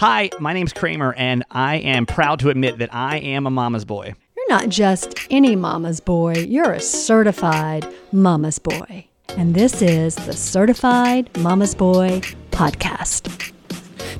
[0.00, 3.84] Hi, my name's Kramer, and I am proud to admit that I am a mama's
[3.84, 4.14] boy.
[4.34, 9.06] You're not just any mama's boy, you're a certified mama's boy.
[9.36, 13.52] And this is the Certified Mama's Boy podcast.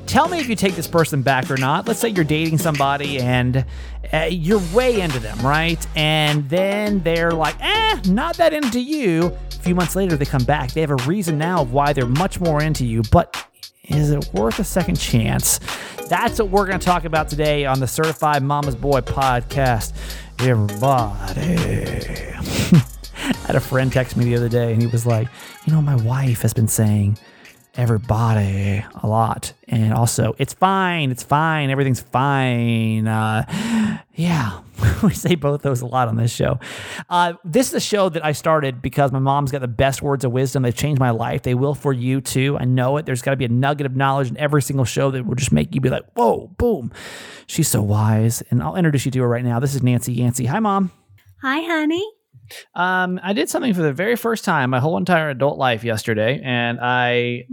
[0.05, 1.87] Tell me if you take this person back or not.
[1.87, 3.65] Let's say you're dating somebody and
[4.13, 5.83] uh, you're way into them, right?
[5.97, 9.35] And then they're like, eh, not that into you.
[9.47, 10.73] A few months later, they come back.
[10.73, 13.47] They have a reason now of why they're much more into you, but
[13.93, 15.59] is it worth a second chance?
[16.09, 19.93] That's what we're going to talk about today on the Certified Mama's Boy podcast.
[20.39, 21.55] Everybody.
[23.23, 25.27] I had a friend text me the other day and he was like,
[25.65, 27.17] You know, my wife has been saying
[27.75, 29.53] everybody a lot.
[29.67, 33.07] And also, it's fine, it's fine, everything's fine.
[33.07, 34.61] Uh, yeah,
[35.03, 36.59] we say both those a lot on this show.
[37.09, 40.25] Uh, this is a show that I started because my mom's got the best words
[40.25, 40.63] of wisdom.
[40.63, 41.43] They've changed my life.
[41.43, 42.57] They will for you too.
[42.59, 43.05] I know it.
[43.05, 45.51] There's got to be a nugget of knowledge in every single show that will just
[45.51, 46.91] make you be like, whoa, boom.
[47.47, 48.41] She's so wise.
[48.49, 49.59] And I'll introduce you to her right now.
[49.59, 50.45] This is Nancy Yancey.
[50.45, 50.91] Hi, mom.
[51.41, 52.05] Hi, honey.
[52.75, 56.41] Um, I did something for the very first time my whole entire adult life yesterday,
[56.43, 57.45] and I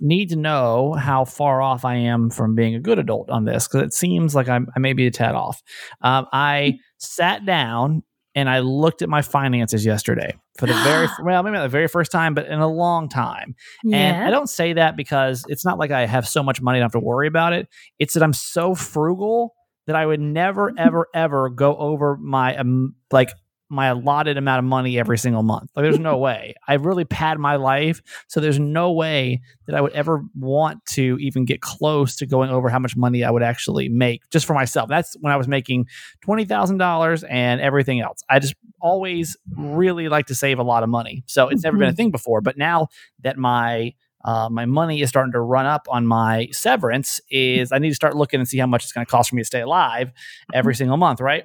[0.00, 3.68] need to know how far off I am from being a good adult on this
[3.68, 5.62] because it seems like I'm, I may be a tad off.
[6.00, 8.02] Um, I sat down
[8.34, 11.88] and I looked at my finances yesterday for the very well, maybe not the very
[11.88, 13.54] first time, but in a long time.
[13.84, 13.96] Yeah.
[13.96, 16.80] And I don't say that because it's not like I have so much money I
[16.80, 17.68] don't have to worry about it.
[17.98, 19.54] It's that I'm so frugal
[19.86, 23.30] that I would never, ever, ever go over my um, like
[23.70, 25.70] my allotted amount of money every single month.
[25.74, 26.54] Like, there's no way.
[26.66, 31.16] I've really pad my life, so there's no way that I would ever want to
[31.20, 34.54] even get close to going over how much money I would actually make just for
[34.54, 34.88] myself.
[34.88, 35.86] That's when I was making
[36.20, 38.22] twenty thousand dollars and everything else.
[38.28, 41.80] I just always really like to save a lot of money, so it's never mm-hmm.
[41.80, 41.96] been a mm-hmm.
[41.96, 42.40] thing before.
[42.40, 42.88] But now
[43.22, 47.78] that my uh, my money is starting to run up on my severance, is I
[47.78, 49.46] need to start looking and see how much it's going to cost for me to
[49.46, 50.12] stay alive
[50.52, 50.78] every mm-hmm.
[50.78, 51.44] single month, right?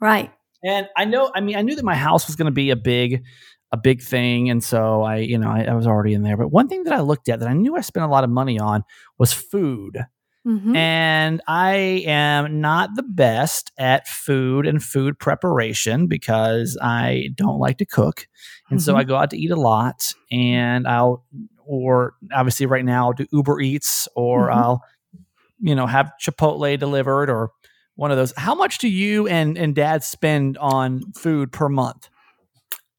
[0.00, 0.32] Right.
[0.64, 2.76] And I know, I mean, I knew that my house was going to be a
[2.76, 3.24] big,
[3.72, 6.36] a big thing, and so I, you know, I, I, was already in there.
[6.36, 8.30] But one thing that I looked at that I knew I spent a lot of
[8.30, 8.84] money on
[9.18, 10.04] was food.
[10.46, 10.74] Mm-hmm.
[10.74, 17.78] And I am not the best at food and food preparation because I don't like
[17.78, 18.26] to cook.
[18.68, 18.84] And mm-hmm.
[18.84, 21.24] so I go out to eat a lot and I'll,
[21.64, 24.58] or obviously right now I'll do Uber Eats or mm-hmm.
[24.58, 24.82] I'll,
[25.60, 27.50] you know, have Chipotle delivered or
[27.94, 28.32] one of those.
[28.36, 32.08] How much do you and and dad spend on food per month?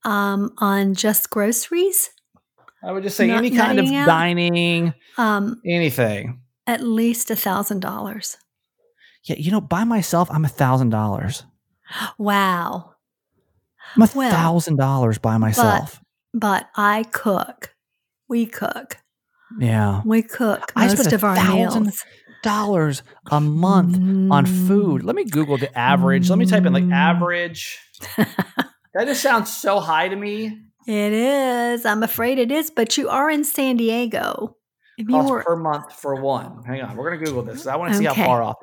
[0.06, 2.10] Um, on just groceries.
[2.84, 4.06] I would just say Not, any kind of out.
[4.06, 6.42] dining, um, anything.
[6.68, 8.38] At least a thousand dollars.
[9.24, 11.46] Yeah, you know, by myself, I'm a thousand dollars.
[12.18, 12.96] Wow.
[13.96, 16.02] I'm a thousand dollars by myself.
[16.34, 17.74] But, but I cook.
[18.28, 18.98] We cook.
[19.60, 20.02] Yeah.
[20.04, 22.04] We cook most of our thousand, meals
[22.44, 24.32] dollars a month mm.
[24.32, 25.04] on food.
[25.04, 26.30] Let me Google the average.
[26.30, 27.80] Let me type in like average.
[28.18, 30.60] that just sounds so high to me.
[30.86, 31.86] It is.
[31.86, 32.70] I'm afraid it is.
[32.70, 34.58] But you are in San Diego.
[35.10, 35.44] Cost were...
[35.44, 36.64] per month for one.
[36.64, 37.66] Hang on, we're gonna Google this.
[37.66, 38.58] I want to see how far off.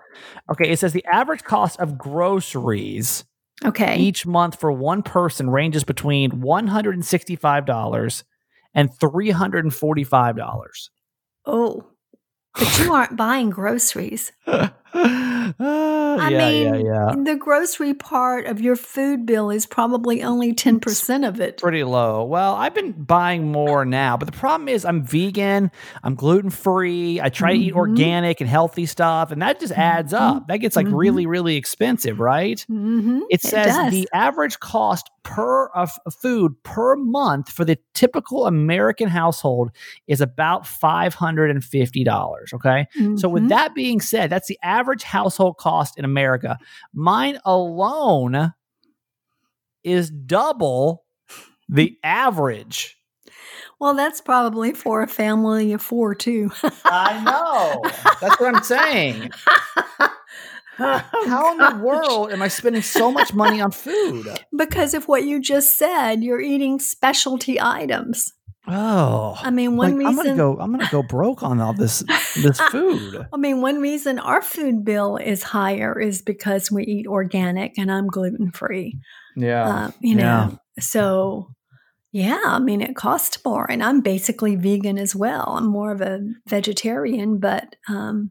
[0.50, 3.24] Okay, it says the average cost of groceries.
[3.64, 3.96] Okay.
[3.96, 8.24] Each month for one person ranges between one hundred and sixty-five dollars
[8.74, 10.90] and three hundred and forty-five dollars.
[11.46, 11.90] Oh,
[12.54, 14.32] but you aren't buying groceries.
[14.92, 17.14] I yeah, mean, yeah, yeah.
[17.24, 21.58] the grocery part of your food bill is probably only 10% of it.
[21.58, 22.24] Pretty low.
[22.24, 25.70] Well, I've been buying more now, but the problem is I'm vegan,
[26.02, 27.60] I'm gluten free, I try mm-hmm.
[27.60, 27.78] to eat mm-hmm.
[27.78, 30.36] organic and healthy stuff, and that just adds mm-hmm.
[30.38, 30.48] up.
[30.48, 30.96] That gets like mm-hmm.
[30.96, 32.64] really, really expensive, right?
[32.70, 33.20] Mm-hmm.
[33.30, 39.08] It says it the average cost per of food per month for the typical American
[39.08, 39.70] household
[40.06, 42.54] is about $550.
[42.54, 42.86] Okay.
[43.16, 46.58] So, with that being said, that's the average household cost in America.
[46.92, 48.52] Mine alone
[49.84, 51.04] is double
[51.68, 52.96] the average.
[53.78, 56.50] Well, that's probably for a family of four, too.
[56.84, 57.80] I know.
[58.20, 59.30] That's what I'm saying.
[60.82, 64.26] Oh, How in the world am I spending so much money on food?
[64.56, 68.32] Because of what you just said, you're eating specialty items.
[68.72, 70.58] Oh, I mean, one like, reason I'm gonna go.
[70.60, 72.04] I'm gonna go broke on all this
[72.36, 73.26] this food.
[73.32, 77.90] I mean, one reason our food bill is higher is because we eat organic and
[77.90, 78.98] I'm gluten free.
[79.36, 80.22] Yeah, uh, you know.
[80.22, 80.50] Yeah.
[80.78, 81.48] So,
[82.12, 85.56] yeah, I mean, it costs more, and I'm basically vegan as well.
[85.56, 88.30] I'm more of a vegetarian, but um,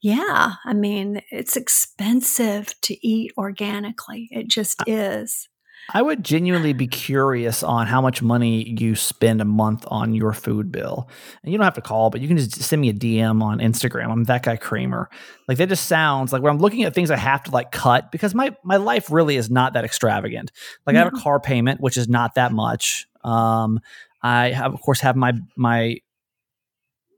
[0.00, 4.28] yeah, I mean, it's expensive to eat organically.
[4.30, 5.48] It just is.
[5.92, 10.32] I would genuinely be curious on how much money you spend a month on your
[10.32, 11.08] food bill.
[11.42, 13.58] And you don't have to call, but you can just send me a DM on
[13.58, 14.10] Instagram.
[14.10, 15.10] I'm that guy Kramer.
[15.46, 18.10] Like that just sounds like when I'm looking at things I have to like cut
[18.10, 20.52] because my my life really is not that extravagant.
[20.86, 21.00] Like no.
[21.00, 23.06] I have a car payment, which is not that much.
[23.22, 23.80] Um,
[24.22, 25.98] I have, of course, have my my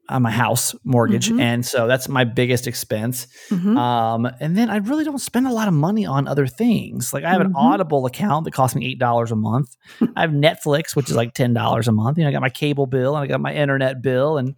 [0.09, 1.41] on my house mortgage, mm-hmm.
[1.41, 3.27] and so that's my biggest expense.
[3.51, 3.77] Mm-hmm.
[3.77, 7.13] Um, and then I really don't spend a lot of money on other things.
[7.13, 7.51] Like I have mm-hmm.
[7.51, 9.77] an Audible account that costs me eight dollars a month.
[10.17, 12.19] I have Netflix, which is like ten dollars a month.
[12.19, 14.55] You know, I got my cable bill and I got my internet bill and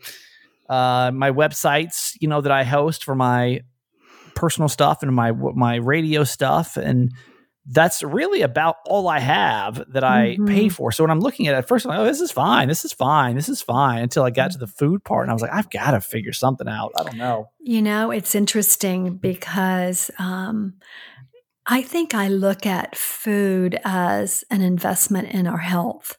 [0.69, 2.13] uh, my websites.
[2.21, 3.61] You know that I host for my
[4.35, 7.13] personal stuff and my my radio stuff and
[7.71, 10.47] that's really about all I have that I mm-hmm.
[10.47, 10.91] pay for.
[10.91, 12.67] So when I'm looking at it, first I'm like, oh, this is fine.
[12.67, 13.37] This is fine.
[13.37, 14.03] This is fine.
[14.03, 16.33] Until I got to the food part and I was like, I've got to figure
[16.33, 16.93] something out.
[16.97, 17.51] I don't know.
[17.61, 20.75] You know, it's interesting because um,
[21.67, 26.17] I think I look at food as an investment in our health.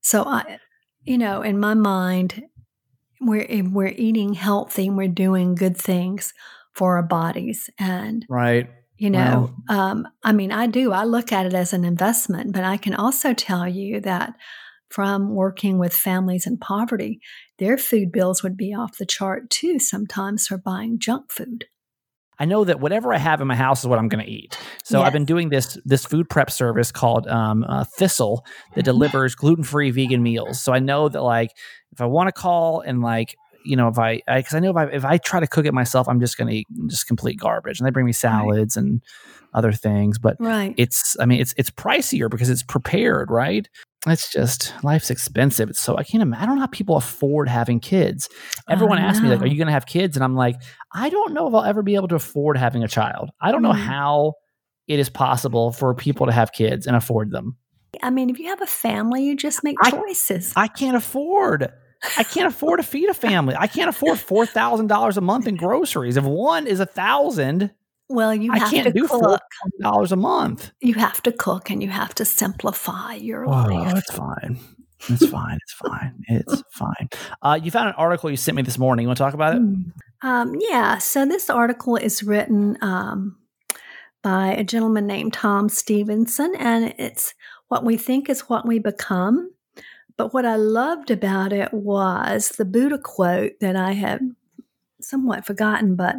[0.00, 0.58] So I,
[1.04, 2.44] you know, in my mind,
[3.20, 6.32] we're we're eating healthy and we're doing good things
[6.74, 8.68] for our bodies and right
[8.98, 9.90] you know, wow.
[9.90, 10.92] um, I mean, I do.
[10.92, 14.34] I look at it as an investment, but I can also tell you that
[14.88, 17.20] from working with families in poverty,
[17.58, 21.66] their food bills would be off the chart too, sometimes for buying junk food.
[22.38, 24.58] I know that whatever I have in my house is what I'm going to eat.
[24.84, 25.06] So yes.
[25.06, 28.44] I've been doing this this food prep service called um, uh, Thistle
[28.74, 30.60] that delivers gluten free vegan meals.
[30.60, 31.52] So I know that like
[31.92, 34.70] if I want to call and like you know, if I, because I, I, know
[34.70, 37.06] if I if I try to cook it myself, I'm just going to eat just
[37.06, 37.78] complete garbage.
[37.78, 38.84] And they bring me salads right.
[38.84, 39.02] and
[39.54, 40.74] other things, but right.
[40.76, 43.68] it's, I mean, it's it's pricier because it's prepared, right?
[44.06, 45.70] It's just life's expensive.
[45.70, 46.42] It's So I can't imagine.
[46.42, 48.28] I don't know how people afford having kids.
[48.68, 50.54] Everyone asks me like, "Are you going to have kids?" And I'm like,
[50.94, 53.30] I don't know if I'll ever be able to afford having a child.
[53.40, 53.64] I don't mm.
[53.64, 54.34] know how
[54.86, 57.56] it is possible for people to have kids and afford them.
[58.02, 60.52] I mean, if you have a family, you just make choices.
[60.54, 61.72] I, I can't afford.
[62.16, 63.54] I can't afford to feed a family.
[63.58, 66.16] I can't afford four thousand dollars a month in groceries.
[66.16, 67.72] If one is a thousand,
[68.08, 69.38] well, you I can't do four
[69.80, 70.70] dollars a month.
[70.80, 73.96] You have to cook and you have to simplify your oh, life.
[73.96, 74.58] It's fine.
[75.08, 75.58] It's fine.
[75.62, 76.24] It's fine.
[76.28, 77.08] It's fine.
[77.42, 79.04] Uh, you found an article you sent me this morning.
[79.04, 79.58] You want to talk about it?
[79.58, 79.82] Hmm.
[80.22, 80.98] Um, yeah.
[80.98, 83.36] So this article is written um,
[84.22, 87.34] by a gentleman named Tom Stevenson, and it's
[87.68, 89.50] what we think is what we become.
[90.16, 94.20] But what I loved about it was the Buddha quote that I had
[95.00, 96.16] somewhat forgotten, but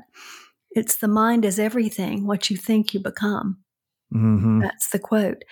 [0.71, 3.57] it's the mind is everything, what you think you become.
[4.13, 4.59] Mm-hmm.
[4.59, 5.43] That's the quote.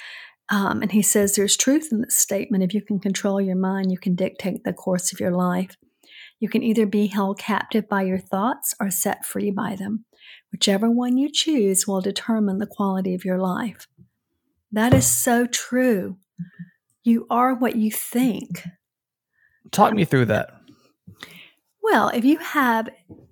[0.50, 2.64] Um, and he says there's truth in this statement.
[2.64, 5.76] If you can control your mind, you can dictate the course of your life.
[6.40, 10.06] You can either be held captive by your thoughts or set free by them.
[10.52, 13.88] Whichever one you choose will determine the quality of your life.
[14.72, 16.18] That is so true.
[17.06, 18.68] You are what you think.
[19.72, 20.50] Talk me through that.
[21.84, 22.90] Well, if you have,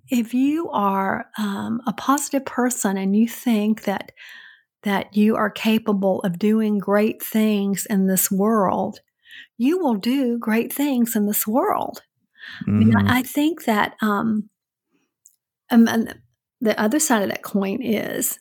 [0.09, 4.11] if you are um, a positive person and you think that
[4.83, 8.99] that you are capable of doing great things in this world,
[9.57, 12.01] you will do great things in this world.
[12.67, 12.69] Mm-hmm.
[12.69, 13.11] I, mean, I, mm-hmm.
[13.11, 14.49] I, think that um,
[15.71, 15.87] um,
[16.59, 18.39] the other side of that coin is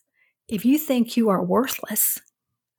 [0.48, 2.20] if you think you are worthless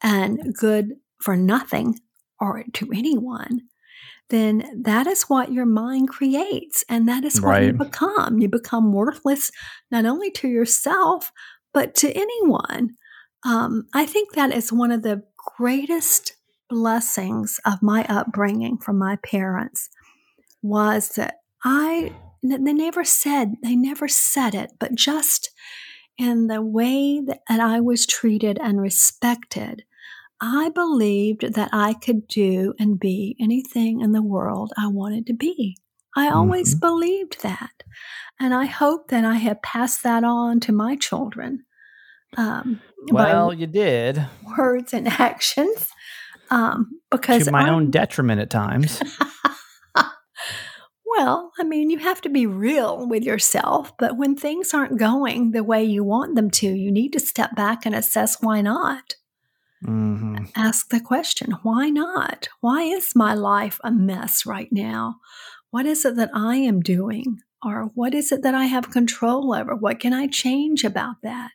[0.04, 1.98] and good for nothing,
[2.44, 3.62] or to anyone,
[4.30, 6.84] then that is what your mind creates.
[6.90, 7.64] And that is what right.
[7.68, 8.40] you become.
[8.40, 9.50] You become worthless
[9.92, 11.32] not only to yourself,
[11.74, 12.92] but to anyone.
[13.46, 15.24] Um, I think that is one of the
[15.58, 16.36] greatest
[16.70, 19.90] blessings of my upbringing from my parents
[20.62, 25.50] was that I, they never said, they never said it, but just
[26.18, 29.84] in the way that I was treated and respected
[30.46, 35.34] I believed that I could do and be anything in the world I wanted to
[35.34, 35.78] be.
[36.18, 36.80] I always mm-hmm.
[36.82, 37.72] believed that.
[38.42, 41.64] And I hope that I have passed that on to my children.
[42.36, 44.28] Um, well, you did.
[44.58, 45.88] Words and actions.
[46.52, 49.02] Um, because to my I'm, own detriment at times.
[51.06, 55.52] well, I mean, you have to be real with yourself, but when things aren't going
[55.52, 59.16] the way you want them to, you need to step back and assess why not.
[59.84, 60.46] Mm-hmm.
[60.56, 62.48] Ask the question why not?
[62.62, 65.18] Why is my life a mess right now?
[65.72, 67.40] What is it that I am doing?
[67.66, 69.76] Or what is it that I have control over?
[69.76, 71.52] What can I change about that?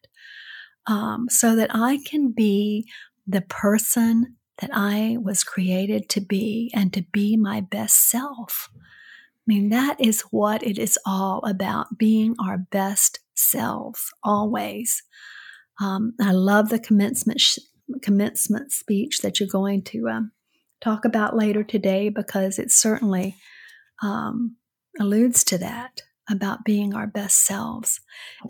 [0.86, 2.88] Um, so that I can be
[3.26, 8.70] the person that I was created to be and to be my best self.
[8.74, 8.80] I
[9.46, 15.02] mean, that is what it is all about being our best selves always.
[15.80, 17.58] Um, I love the commencement sh-
[18.02, 20.32] commencement speech that you're going to um,
[20.80, 23.36] talk about later today because it certainly
[24.02, 24.56] um,
[24.98, 28.00] alludes to that about being our best selves.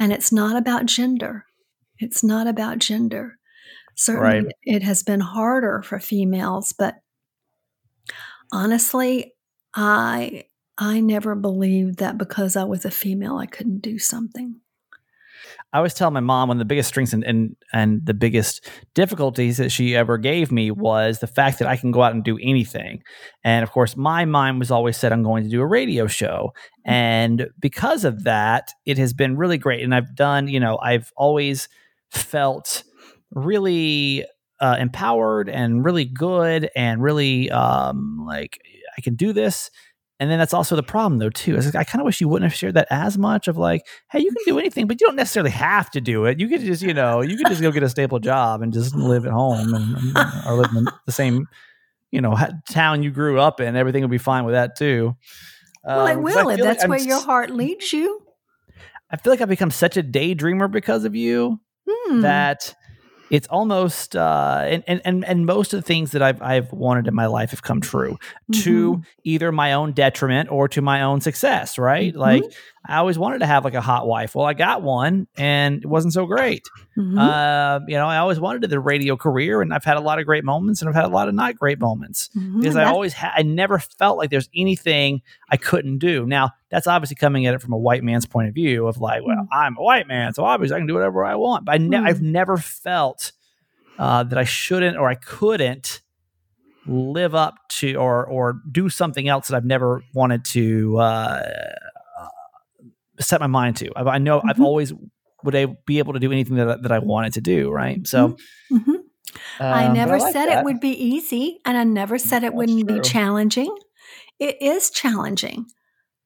[0.01, 1.45] And it's not about gender.
[1.99, 3.39] It's not about gender.
[3.97, 4.55] Certainly, right.
[4.63, 6.97] it has been harder for females, but
[8.53, 9.33] honestly,
[9.75, 10.45] I
[10.79, 14.61] I never believed that because I was a female, I couldn't do something.
[15.73, 18.69] I always tell my mom one of the biggest strengths and, and and the biggest
[18.95, 22.25] difficulties that she ever gave me was the fact that I can go out and
[22.25, 23.03] do anything.
[23.45, 26.53] And of course, my mind was always set on going to do a radio show.
[26.87, 29.83] And because of that, it has been really great.
[29.83, 31.69] And I've done, you know, I've always
[32.11, 32.83] felt
[33.31, 34.25] really
[34.61, 38.59] uh, empowered and really good and really um, like
[38.97, 39.71] I can do this
[40.21, 41.59] and then that's also the problem though too.
[41.75, 44.33] I kind of wish you wouldn't have shared that as much of like, hey, you
[44.33, 46.41] can do anything, but you don't necessarily have to do it.
[46.41, 48.95] You could just, you know, you could just go get a staple job and just
[48.95, 51.47] live at home and, and or live in the same,
[52.11, 52.37] you know,
[52.69, 53.77] town you grew up in.
[53.77, 55.17] Everything will be fine with that too.
[55.85, 58.23] Well, it um, will if that's like where your heart leads you.
[59.11, 62.21] I feel like I've become such a daydreamer because of you hmm.
[62.23, 62.75] that
[63.31, 67.15] it's almost uh, and, and and most of the things that I've I've wanted in
[67.15, 68.19] my life have come true
[68.51, 68.63] mm-hmm.
[68.63, 71.79] to either my own detriment or to my own success.
[71.79, 72.13] Right?
[72.13, 72.21] Mm-hmm.
[72.21, 72.45] Like
[72.87, 74.35] I always wanted to have like a hot wife.
[74.35, 76.63] Well, I got one, and it wasn't so great.
[76.97, 77.19] Mm-hmm.
[77.19, 80.27] Uh, you know, I always wanted the radio career, and I've had a lot of
[80.27, 82.61] great moments, and I've had a lot of not great moments mm-hmm.
[82.61, 83.33] because I always had.
[83.37, 86.25] I never felt like there's anything I couldn't do.
[86.27, 89.23] Now that's obviously coming at it from a white man's point of view of like,
[89.25, 89.49] well, mm.
[89.53, 91.65] I'm a white man, so obviously I can do whatever I want.
[91.65, 92.33] But I ne- I've mm.
[92.33, 93.33] never felt
[93.99, 96.03] uh, that I shouldn't or I couldn't
[96.87, 101.43] live up to or or do something else that I've never wanted to uh,
[103.21, 103.91] set my mind to.
[103.97, 104.51] I, I know mm-hmm.
[104.51, 104.93] I've always
[105.45, 107.71] would I be able to do anything that that I wanted to do.
[107.71, 108.07] Right.
[108.07, 108.37] So.
[108.71, 108.77] Mm-hmm.
[108.77, 108.93] mm-hmm.
[109.61, 110.61] Um, I never I like said that.
[110.61, 112.97] it would be easy, and I never said it That's wouldn't true.
[112.97, 113.77] be challenging.
[114.41, 115.67] It is challenging.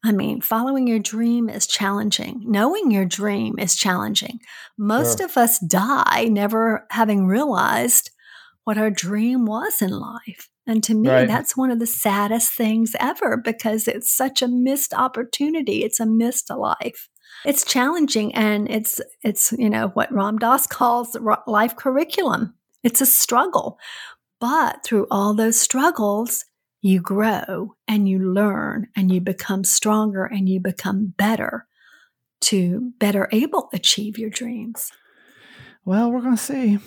[0.04, 2.42] I mean, following your dream is challenging.
[2.44, 4.38] Knowing your dream is challenging.
[4.78, 5.26] Most sure.
[5.26, 8.10] of us die never having realized
[8.64, 10.48] what our dream was in life.
[10.66, 11.28] And to me, right.
[11.28, 15.82] that's one of the saddest things ever because it's such a missed opportunity.
[15.82, 17.08] It's a missed life.
[17.44, 21.16] It's challenging and it's it's you know what Ram Dass calls
[21.46, 22.54] life curriculum.
[22.84, 23.78] It's a struggle.
[24.38, 26.44] But through all those struggles,
[26.80, 31.66] you grow and you learn and you become stronger and you become better
[32.42, 34.90] to better able achieve your dreams.
[35.84, 36.78] Well, we're going to see.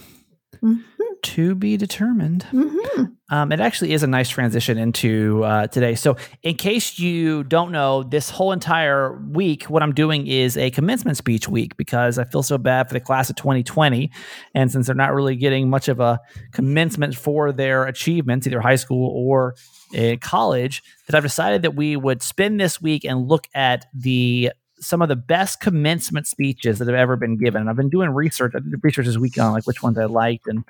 [0.61, 1.03] Mm-hmm.
[1.23, 2.45] To be determined.
[2.51, 3.05] Mm-hmm.
[3.29, 5.95] Um, it actually is a nice transition into uh, today.
[5.95, 10.69] So, in case you don't know, this whole entire week, what I'm doing is a
[10.69, 14.11] commencement speech week because I feel so bad for the class of 2020.
[14.53, 16.19] And since they're not really getting much of a
[16.51, 19.55] commencement for their achievements, either high school or
[19.93, 24.51] in college, that I've decided that we would spend this week and look at the
[24.79, 27.61] some of the best commencement speeches that have ever been given.
[27.61, 28.53] And I've been doing research.
[28.55, 30.47] I did research this week on like which ones I liked.
[30.47, 30.63] And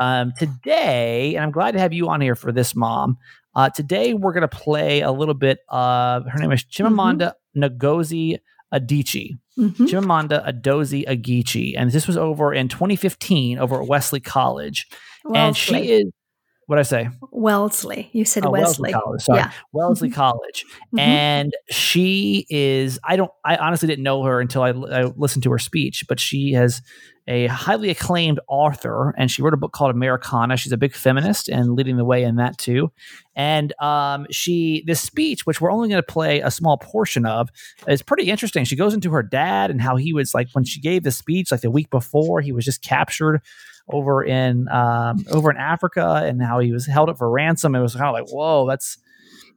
[0.00, 3.18] um, today, and I'm glad to have you on here for this, Mom.
[3.54, 7.64] Uh, today we're going to play a little bit of her name is Chimamanda mm-hmm.
[7.64, 8.38] Ngozi
[8.72, 9.38] Adichie.
[9.58, 9.84] Mm-hmm.
[9.84, 14.86] Chimamanda Adozi Agichi, and this was over in 2015 over at Wesley College,
[15.24, 16.04] well, and she is
[16.70, 17.08] what I say?
[17.32, 18.10] Wellesley.
[18.12, 18.92] You said oh, Wesley.
[18.92, 19.22] Wellesley College.
[19.22, 19.38] Sorry.
[19.40, 19.50] Yeah.
[19.72, 20.14] Wellesley mm-hmm.
[20.14, 20.64] College.
[20.86, 20.98] Mm-hmm.
[21.00, 25.50] And she is, I don't, I honestly didn't know her until I, I, listened to
[25.50, 26.80] her speech, but she has
[27.26, 30.56] a highly acclaimed author and she wrote a book called Americanah.
[30.56, 32.92] She's a big feminist and leading the way in that too.
[33.34, 37.48] And um, she, this speech, which we're only going to play a small portion of,
[37.88, 38.64] is pretty interesting.
[38.64, 41.50] She goes into her dad and how he was like, when she gave the speech,
[41.50, 43.42] like the week before, he was just captured
[43.88, 47.74] over in um, over in Africa and how he was held up for ransom.
[47.74, 48.98] It was kind of like, whoa, that's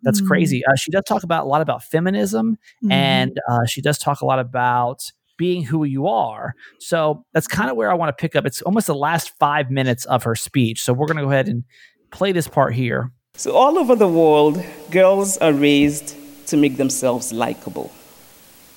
[0.03, 0.65] that's mm crazy.
[0.65, 4.21] Uh, she does talk about a lot about feminism, mm and uh, she does talk
[4.21, 6.53] a lot about being who you are.
[6.79, 8.45] So that's kind of where I want to pick up.
[8.45, 10.81] It's almost the last five minutes of her speech.
[10.81, 11.63] So we're going to go ahead and
[12.11, 13.11] play this part here.
[13.35, 16.15] So all over the world, girls are raised
[16.47, 17.91] to make themselves likable,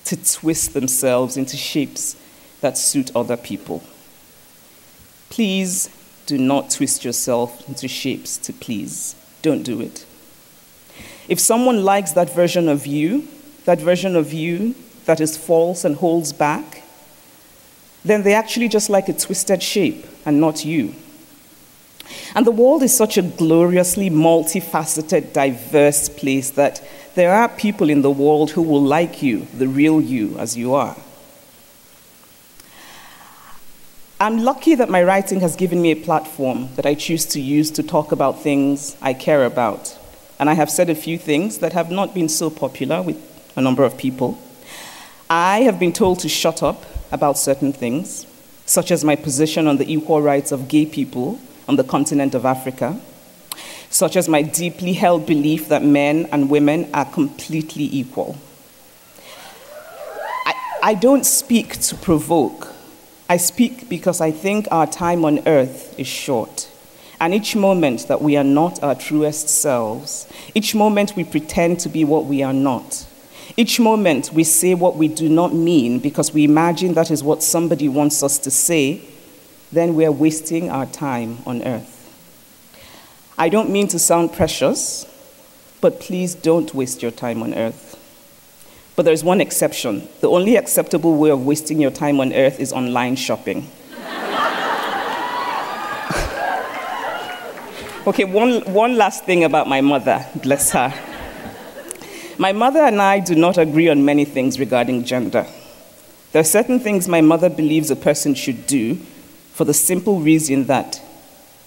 [0.05, 2.15] to twist themselves into shapes
[2.61, 3.83] that suit other people.
[5.37, 5.87] Please
[6.25, 9.15] do not twist yourself into shapes to please.
[9.43, 10.03] Don't do it.
[11.29, 13.27] If someone likes that version of you,
[13.65, 14.73] that version of you
[15.05, 16.81] that is false and holds back,
[18.03, 20.95] then they actually just like a twisted shape and not you.
[22.33, 26.81] And the world is such a gloriously multifaceted, diverse place that
[27.13, 30.73] there are people in the world who will like you, the real you, as you
[30.73, 30.97] are.
[34.19, 37.69] I'm lucky that my writing has given me a platform that I choose to use
[37.71, 39.95] to talk about things I care about.
[40.39, 43.17] And I have said a few things that have not been so popular with
[43.55, 44.39] a number of people.
[45.29, 48.25] I have been told to shut up about certain things,
[48.65, 52.43] such as my position on the equal rights of gay people on the continent of
[52.43, 52.99] Africa,
[53.91, 58.35] such as my deeply held belief that men and women are completely equal.
[60.43, 62.66] I, I don't speak to provoke.
[63.29, 66.69] I speak because I think our time on earth is short.
[67.19, 71.89] And each moment that we are not our truest selves, each moment we pretend to
[71.89, 73.05] be what we are not,
[73.55, 77.41] each moment we say what we do not mean because we imagine that is what
[77.41, 79.01] somebody wants us to say,
[79.71, 81.93] then we are wasting our time on earth.
[83.37, 85.05] I don't mean to sound precious,
[85.81, 87.96] but please don't waste your time on earth.
[88.97, 90.09] But there's one exception.
[90.21, 93.69] The only acceptable way of wasting your time on earth is online shopping.
[98.07, 100.91] okay, one, one last thing about my mother, bless her.
[102.39, 105.45] My mother and I do not agree on many things regarding gender.
[106.31, 108.95] There are certain things my mother believes a person should do
[109.53, 110.99] for the simple reason that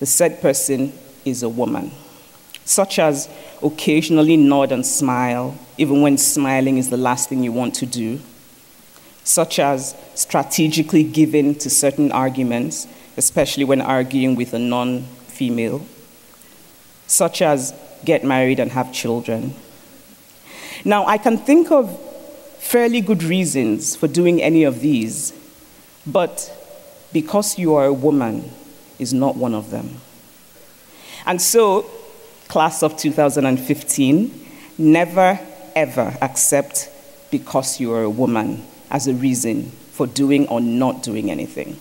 [0.01, 0.93] the said person
[1.25, 1.93] is a woman,
[2.71, 3.29] such as
[3.65, 8.21] occasionally nod and smile, even when smiling is the last thing you want to do,
[9.25, 12.87] such as strategically giving to certain arguments,
[13.17, 15.85] especially when arguing with a non female,
[17.09, 17.75] such as
[18.05, 19.53] get married and have children.
[20.85, 21.99] Now, I can think of
[22.61, 25.33] fairly good reasons for doing any of these,
[26.07, 26.57] but
[27.12, 28.49] because you are a woman
[29.00, 30.00] is not one of them.
[31.27, 31.91] And so,
[32.50, 35.38] class of 2015, never
[35.76, 36.90] ever accept
[37.30, 41.78] because you are a woman as a reason for doing or not doing anything.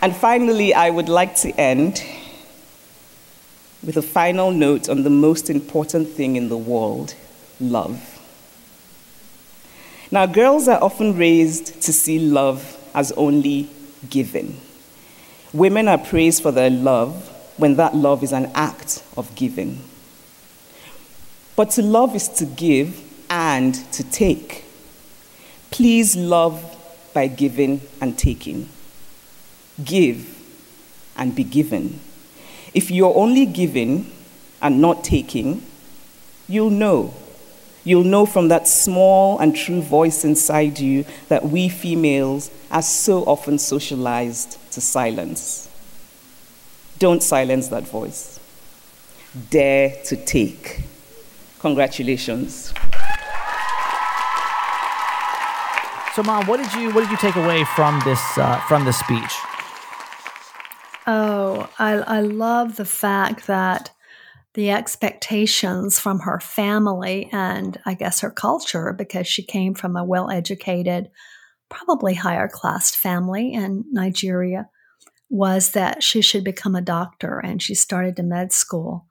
[0.00, 2.02] And finally, I would like to end
[3.84, 7.14] with a final note on the most important thing in the world
[7.60, 8.17] love.
[10.10, 13.68] Now, girls are often raised to see love as only
[14.08, 14.58] given.
[15.52, 19.84] Women are praised for their love when that love is an act of giving.
[21.56, 24.64] But to love is to give and to take.
[25.70, 26.76] Please love
[27.12, 28.68] by giving and taking.
[29.84, 30.36] Give
[31.16, 32.00] and be given.
[32.72, 34.10] If you're only giving
[34.62, 35.62] and not taking,
[36.48, 37.12] you'll know
[37.88, 43.22] you'll know from that small and true voice inside you that we females are so
[43.24, 45.68] often socialized to silence.
[46.98, 48.40] Don't silence that voice.
[49.50, 50.82] Dare to take.
[51.60, 52.72] Congratulations.
[56.14, 58.98] So, mom, what did you what did you take away from this uh, from this
[58.98, 59.34] speech?
[61.06, 63.92] Oh, I, I love the fact that
[64.58, 70.04] the expectations from her family and I guess her culture because she came from a
[70.04, 71.12] well educated,
[71.68, 74.68] probably higher class family in Nigeria
[75.30, 79.06] was that she should become a doctor and she started to med school.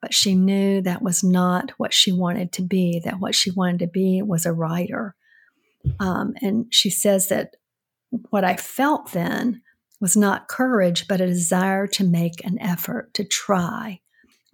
[0.00, 3.80] But she knew that was not what she wanted to be, that what she wanted
[3.80, 5.14] to be was a writer.
[6.00, 7.56] Um, and she says that
[8.30, 9.60] what I felt then
[10.00, 14.00] was not courage, but a desire to make an effort, to try,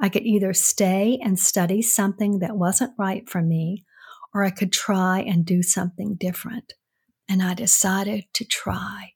[0.04, 3.86] I could either stay and study something that wasn't right for me,
[4.34, 6.74] or I could try and do something different.
[7.26, 9.12] And I decided to try.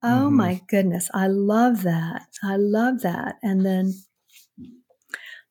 [0.00, 0.36] Oh mm-hmm.
[0.36, 2.28] my goodness, I love that.
[2.44, 3.38] I love that.
[3.42, 3.92] And then,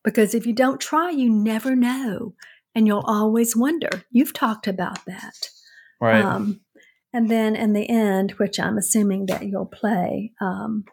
[0.02, 2.34] because if you don't try, you never know.
[2.74, 4.06] And you'll always wonder.
[4.12, 5.50] You've talked about that.
[6.00, 6.24] Right.
[6.24, 6.62] Um,
[7.12, 10.86] and then in the end, which I'm assuming that you'll play, um,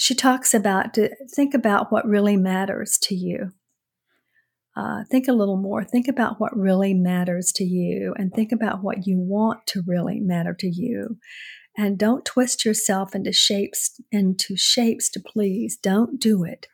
[0.00, 3.52] she talks about to think about what really matters to you.
[4.74, 5.84] Uh, think a little more.
[5.84, 10.18] Think about what really matters to you and think about what you want to really
[10.20, 11.18] matter to you.
[11.76, 15.76] And don't twist yourself into shapes into shapes to please.
[15.76, 16.66] Don't do it.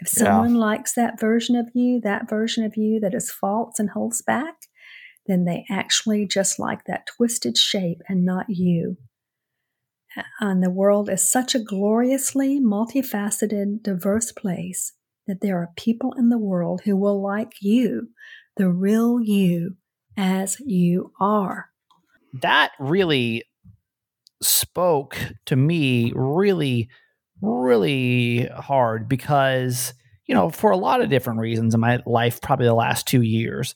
[0.00, 0.60] If someone yeah.
[0.60, 4.54] likes that version of you, that version of you that is false and holds back,
[5.26, 8.96] then they actually just like that twisted shape and not you
[10.40, 14.92] and the world is such a gloriously multifaceted, diverse place
[15.26, 18.08] that there are people in the world who will like you,
[18.56, 19.76] the real you,
[20.16, 21.70] as you are.
[22.32, 23.44] That really
[24.42, 26.88] spoke to me really,
[27.40, 29.94] really hard because
[30.30, 33.22] you know, for a lot of different reasons in my life, probably the last two
[33.22, 33.74] years,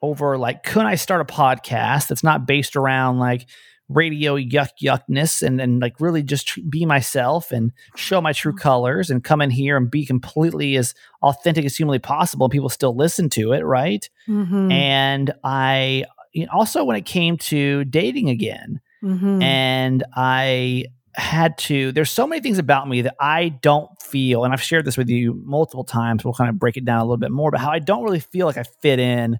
[0.00, 3.48] over like, could I start a podcast that's not based around like
[3.88, 8.52] radio yuck yuckness and and like really just tr- be myself and show my true
[8.54, 12.48] colors and come in here and be completely as authentic as humanly possible.
[12.48, 14.08] People still listen to it, right?
[14.28, 14.72] Mhm.
[14.72, 19.42] And I you know, also when it came to dating again, Mhm.
[19.42, 21.92] and I had to.
[21.92, 25.08] There's so many things about me that I don't feel, and I've shared this with
[25.08, 26.24] you multiple times.
[26.24, 28.20] We'll kind of break it down a little bit more, but how I don't really
[28.20, 29.38] feel like I fit in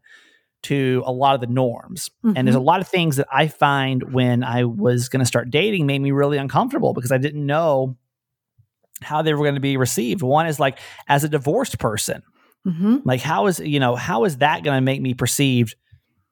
[0.65, 2.11] to a lot of the norms.
[2.25, 5.51] And there's a lot of things that I find when I was going to start
[5.51, 7.97] dating made me really uncomfortable because I didn't know
[9.03, 10.23] how they were going to be received.
[10.23, 12.23] One is like as a divorced person,
[12.67, 13.03] Mhm.
[13.05, 15.77] like how is you know how is that going to make me perceived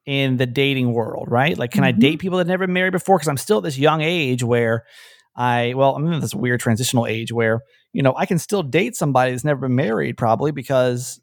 [0.07, 1.99] in the dating world right like can i Mhm.
[2.01, 4.85] date people that never married before because i'm still at this young age where
[5.37, 7.61] i well i'm in this weird transitional age where
[7.95, 11.21] you know i can still date somebody that's never been married probably because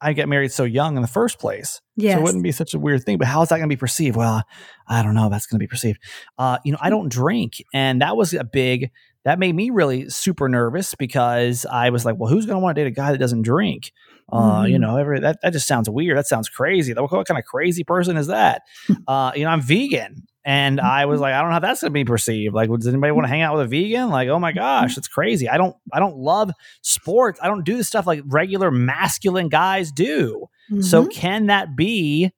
[0.00, 2.14] i get married so young in the first place Yes.
[2.14, 3.78] so it wouldn't be such a weird thing but how is that going to be
[3.78, 4.42] perceived well
[4.86, 5.98] i don't know that's going to be perceived
[6.38, 8.90] uh, you know i don't drink and that was a big
[9.24, 12.76] that made me really super nervous because i was like well who's going to want
[12.76, 13.92] to date a guy that doesn't drink
[14.30, 14.80] uh, you Mhm.
[14.80, 16.18] know, every that, that just sounds weird.
[16.18, 16.92] That sounds crazy.
[16.92, 18.60] What, what kind of crazy person is that?
[19.08, 20.26] uh, you know, I'm vegan.
[20.48, 20.86] And mm-hmm.
[20.86, 22.54] I was like, I don't know how that's going to be perceived.
[22.54, 23.32] Like, does anybody want to mm-hmm.
[23.34, 24.08] hang out with a vegan?
[24.08, 24.60] Like, oh my mm-hmm.
[24.60, 25.46] gosh, it's crazy.
[25.46, 27.38] I don't, I don't love sports.
[27.42, 30.46] I don't do the stuff like regular masculine guys do.
[30.80, 31.12] So Mhm.
[31.12, 32.32] can that be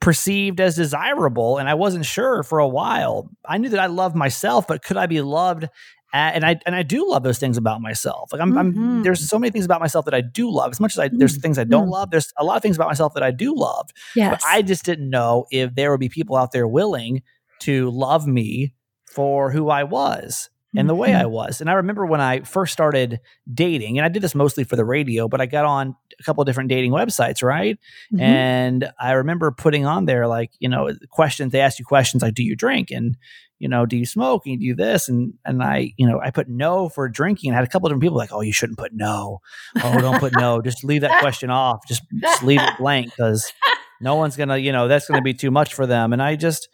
[0.00, 1.58] perceived as desirable?
[1.58, 3.30] And I wasn't sure for a while.
[3.44, 5.68] I knew that I loved myself, but could I be loved?
[6.12, 8.32] And I and I do love those things about myself.
[8.32, 9.02] Like I'm, I'm Mhm.
[9.04, 10.70] there's so many things about myself that I do love.
[10.70, 11.92] As much as I there's things I don't Mhm.
[11.92, 13.90] love, there's a lot of things about myself that I do love.
[14.14, 14.30] yes.
[14.30, 17.22] But I just didn't know if there would be people out there willing
[17.60, 18.72] to love me
[19.04, 21.20] for who I was and the way Mhm.
[21.22, 21.60] I was.
[21.62, 23.18] And I remember when I first started
[23.54, 26.42] dating, and I did this mostly for the radio, but I got on a couple
[26.42, 27.78] of different dating websites, right?
[28.12, 28.20] Mhm.
[28.20, 32.34] And I remember putting on there, like, you know, questions, they ask you questions like,
[32.34, 32.90] do you drink?
[32.90, 33.16] And,
[33.58, 34.42] you know, do you smoke?
[34.46, 35.08] And you do this.
[35.08, 37.90] And, and I, you know, I put no for drinking I had a couple of
[37.90, 39.40] different people like, oh, you shouldn't put no.
[39.82, 40.60] Oh, don't put no.
[40.60, 41.80] Just leave that question off.
[41.88, 43.50] Just, just leave it blank because
[44.00, 46.12] no one's going to, you know, that's going to be too much for them.
[46.12, 46.68] And I just,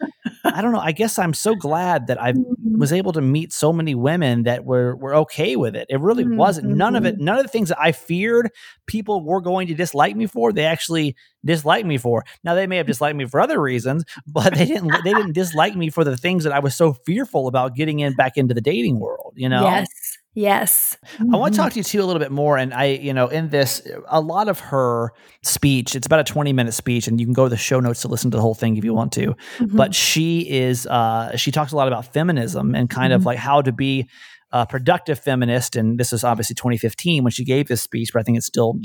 [0.51, 0.79] I don't know.
[0.79, 2.45] I guess I'm so glad that I Mhm.
[2.77, 5.87] was able to meet so many women that were were okay with it.
[5.89, 7.17] It really wasn't none of it.
[7.19, 8.49] None of the things that I feared
[8.87, 12.23] people were going to dislike me for, they actually disliked me for.
[12.43, 15.75] Now they may have disliked me for other reasons, but they didn't they didn't dislike
[15.75, 18.61] me for the things that I was so fearful about getting in back into the
[18.61, 19.63] dating world, you know?
[19.63, 19.87] Yes.
[20.35, 20.97] Yes.
[21.19, 22.57] I want to talk to you too a little bit more.
[22.57, 25.11] And I, you know, in this, a lot of her
[25.43, 28.01] speech, it's about a 20 minute speech, and you can go to the show notes
[28.01, 29.35] to listen to the whole thing if you want to.
[29.59, 29.75] Mhm.
[29.75, 33.25] But she is, uh, she talks a lot about feminism and kind of Mhm.
[33.25, 34.07] like how to be
[34.51, 35.75] a productive feminist.
[35.75, 38.75] And this is obviously 2015 when she gave this speech, but I think it still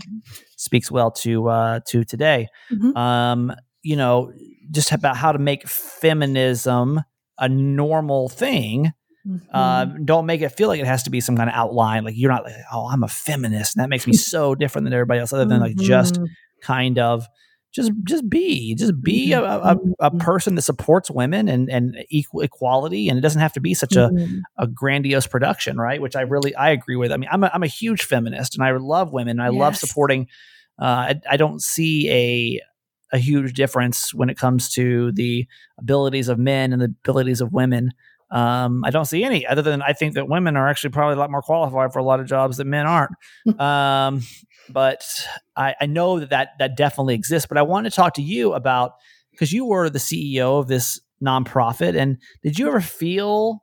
[0.57, 2.49] speaks well to, uh, to today.
[2.73, 2.97] Mhm.
[2.97, 4.33] Um, you know,
[4.71, 7.03] just about how to make feminism
[7.39, 8.93] a normal thing
[9.53, 10.07] uh, Mhm.
[10.07, 12.05] don't make it feel like it has to be some kind of outline.
[12.05, 14.93] Like you're not like, oh, I'm a feminist, and that makes me so different than
[14.93, 15.33] everybody else.
[15.33, 16.29] Other than like just Mhm.
[16.62, 17.27] kind of
[17.75, 20.19] just just be just be a, a, a Mhm.
[20.21, 23.95] person that supports women and and equal equality, and it doesn't have to be such
[23.97, 24.41] a Mhm.
[24.57, 26.01] a grandiose production, right?
[26.01, 27.12] Which I really I agree with.
[27.12, 29.38] I mean, I'm a, I'm a huge feminist, and I love women.
[29.38, 30.27] And I love supporting.
[30.81, 32.61] Uh, I, I don't see a
[33.12, 35.47] a huge difference when it comes to the
[35.79, 37.91] abilities of men and the abilities of women.
[38.31, 41.19] Um, I don't see any other than I think that women are actually probably a
[41.19, 43.12] lot more qualified for a lot of jobs that men aren't.
[43.61, 44.23] um,
[44.69, 45.03] but
[45.57, 47.47] I, I know that, that that definitely exists.
[47.47, 48.93] But I want to talk to you about
[49.31, 53.62] because you were the CEO of this nonprofit, and did you ever feel?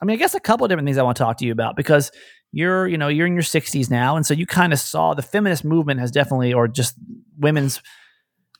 [0.00, 1.52] I mean, I guess a couple of different things I want to talk to you
[1.52, 2.10] about because
[2.52, 5.22] you're you know you're in your 60s now, and so you kind of saw the
[5.22, 6.94] feminist movement has definitely, or just
[7.38, 7.80] women's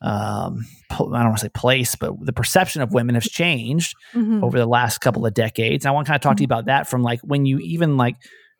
[0.02, 4.42] um I don't want to say place, but the perception of women has changed Mhm.
[4.42, 5.84] over the last couple of decades.
[5.84, 7.58] And I want to kind of talk to you about that from like when you
[7.58, 8.16] even like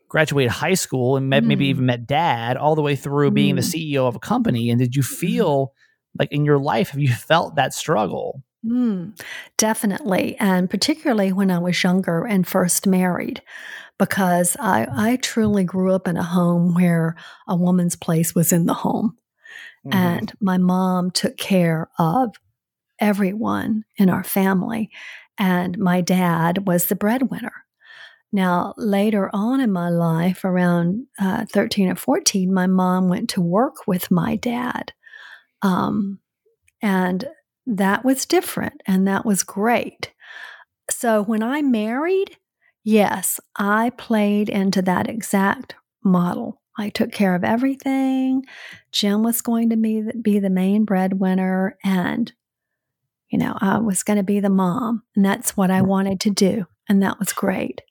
[0.08, 1.70] graduated high school and met, maybe Mm.
[1.70, 3.72] even met dad all the way through being the Mm.
[3.72, 4.70] CEO of a company.
[4.70, 5.72] And did you feel
[6.18, 8.42] like in your life, have you felt that struggle?
[8.64, 9.18] Mm,
[9.56, 10.36] definitely.
[10.38, 13.42] And particularly when I was younger and first married,
[13.98, 17.16] because I, I truly grew up in a home where
[17.48, 19.16] a woman's place was in the home.
[19.86, 19.98] Mm-hmm.
[19.98, 22.34] And my mom took care of
[23.00, 24.90] everyone in our family.
[25.38, 27.52] And my dad was the breadwinner.
[28.32, 33.40] Now, later on in my life, around uh, 13 or 14, my mom went to
[33.40, 34.92] work with my dad.
[35.62, 36.20] Um,
[36.82, 37.24] and
[37.66, 40.12] that was different and that was great.
[40.90, 42.36] So when I married,
[42.84, 48.44] yes, I played into that exact model I took care of everything.
[48.92, 52.32] Jim was going to be the, be the main breadwinner, and
[53.30, 56.30] you know, I was going to be the mom, and that's what I wanted to
[56.30, 57.82] do, and that was great.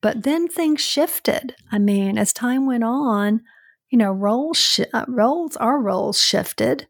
[0.00, 1.54] But then things shifted.
[1.70, 3.42] I mean, as time went on,
[3.90, 6.88] you know, roles sh- uh, roles our roles shifted.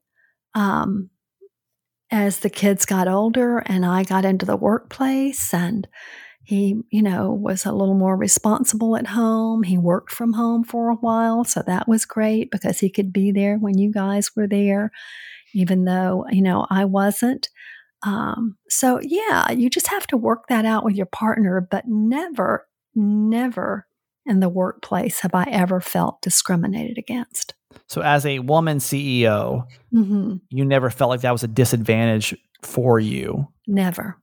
[0.54, 1.10] Um,
[2.12, 5.88] as the kids got older and I got into the workplace and
[6.44, 9.62] he, you know, was a little more responsible at home.
[9.62, 13.30] He worked from home for a while, so that was great because he could be
[13.30, 14.90] there when you guys were there,
[15.54, 17.48] even though, you know, I wasn't.
[18.02, 22.66] Um, so, yeah, you just have to work that out with your partner, but never,
[22.94, 23.86] never
[24.26, 27.54] in the workplace have I ever felt discriminated against.
[27.86, 30.36] So, as a woman CEO, mm-hmm.
[30.50, 33.48] you never felt like that was a disadvantage for you.
[33.66, 34.18] Never.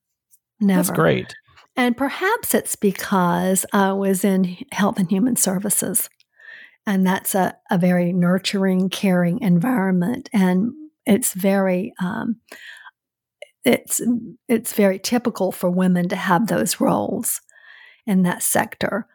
[0.60, 0.78] Never.
[0.78, 1.34] That's great.
[1.76, 6.10] And perhaps it's because I was in health and human services.
[6.86, 10.30] And that's a, a very nurturing, caring environment.
[10.34, 10.72] And
[11.06, 12.38] it's very, um,
[13.64, 14.02] it's,
[14.48, 17.42] it's very typical for women to have those roles
[18.08, 19.08] in that sector.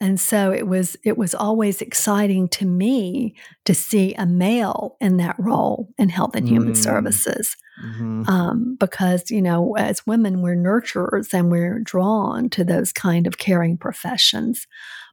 [0.00, 5.16] And so it was it was always exciting to me to see a male in
[5.18, 6.76] that role in health and human mm.
[6.76, 7.56] services.
[7.82, 8.28] Mm-hmm.
[8.28, 13.38] Um, because you know as women we're nurturers and we're drawn to those kind of
[13.38, 14.68] caring professions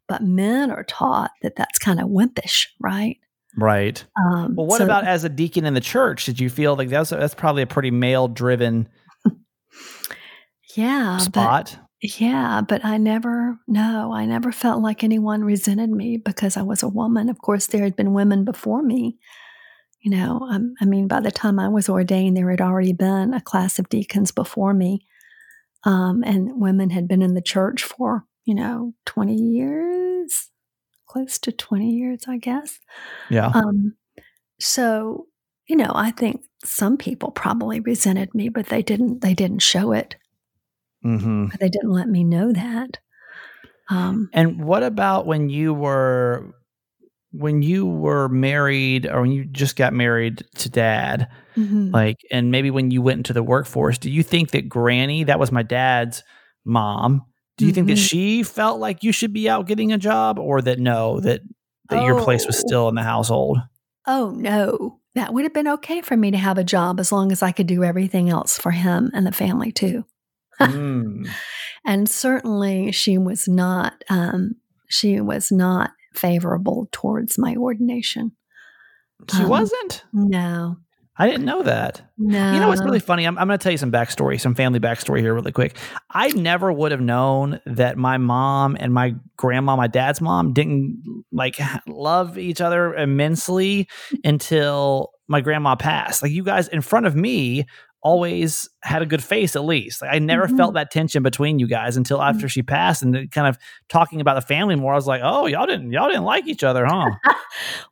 [0.08, 3.18] but men are taught that that's kind of wimpish right
[3.58, 6.76] right um, well what so, about as a deacon in the church did you feel
[6.76, 8.88] like that's that's probably a pretty male driven
[10.76, 16.58] yeah spot yeah, but I never, no, I never felt like anyone resented me because
[16.58, 17.30] I was a woman.
[17.30, 19.20] Of course, there had been women before me.
[20.02, 23.36] You know, um, I mean, by the time I was ordained, there had already been
[23.36, 25.06] a class of deacons before me.
[25.84, 30.50] Um, and women had been in the church for, you know, 20 years,
[31.08, 32.80] close to 20 years, I guess.
[33.30, 33.52] Yeah.
[33.54, 33.96] Um,
[34.60, 35.28] so,
[35.68, 39.92] you know, I think some people probably resented me, but they didn't, they didn't show
[39.92, 40.16] it.
[41.06, 41.48] Mm-hmm.
[41.48, 43.00] But they didn't let me know that.
[43.90, 46.54] Um, and what about when you were
[47.32, 51.92] when you were married or when you just got married to dad mm-hmm.
[51.92, 55.40] like and maybe when you went into the workforce do you think that granny that
[55.40, 56.24] was my dad's
[56.66, 57.22] mom
[57.58, 57.76] do you mm-hmm.
[57.76, 58.02] think that mm-hmm.
[58.02, 61.42] she felt like you should be out getting a job or that no that
[61.90, 62.06] that oh.
[62.06, 62.68] your place was oh.
[62.68, 63.60] still in the household
[64.08, 67.32] oh no that would have been okay for me to have a job as long
[67.32, 70.04] as i could do everything else for him and the family too
[70.68, 71.30] mm.
[71.86, 74.56] And certainly she was not, um,
[74.88, 78.34] she was not favorable towards my ordination.
[79.36, 80.04] She um, wasn't?
[80.14, 80.78] No.
[81.18, 82.02] I didn't know that.
[82.18, 82.54] No.
[82.54, 83.26] You know what's really funny?
[83.26, 85.76] I'm, I'm going to tell you some backstory, some family backstory here, really quick.
[86.10, 91.26] I never would have known that my mom and my grandma, my dad's mom, didn't
[91.32, 93.88] like love each other immensely
[94.24, 96.22] until my grandma passed.
[96.22, 97.66] Like you guys in front of me
[98.04, 100.02] always had a good face at least.
[100.02, 100.58] Like, I never mm-hmm.
[100.58, 102.36] felt that tension between you guys until mm-hmm.
[102.36, 103.58] after she passed and kind of
[103.90, 104.94] talking about the family more.
[104.94, 107.12] I was like, "Oh, y'all didn't y'all didn't like each other, huh?"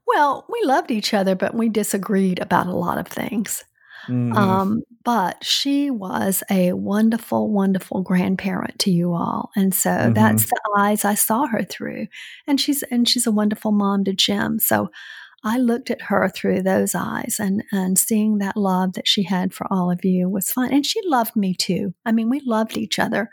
[0.08, 3.64] well, we loved each other, but we disagreed about a lot of things.
[4.08, 4.36] Mm-hmm.
[4.36, 10.14] Um, but she was a wonderful, wonderful grandparent to you all, and so mm-hmm.
[10.14, 12.08] that's the eyes I saw her through.
[12.48, 14.60] And she's and she's a wonderful mom to Jim.
[14.60, 14.90] So
[15.44, 19.54] I looked at her through those eyes and, and seeing that love that she had
[19.54, 20.72] for all of you was fun.
[20.74, 21.94] And she loved me too.
[22.06, 23.30] I mean, we loved each other,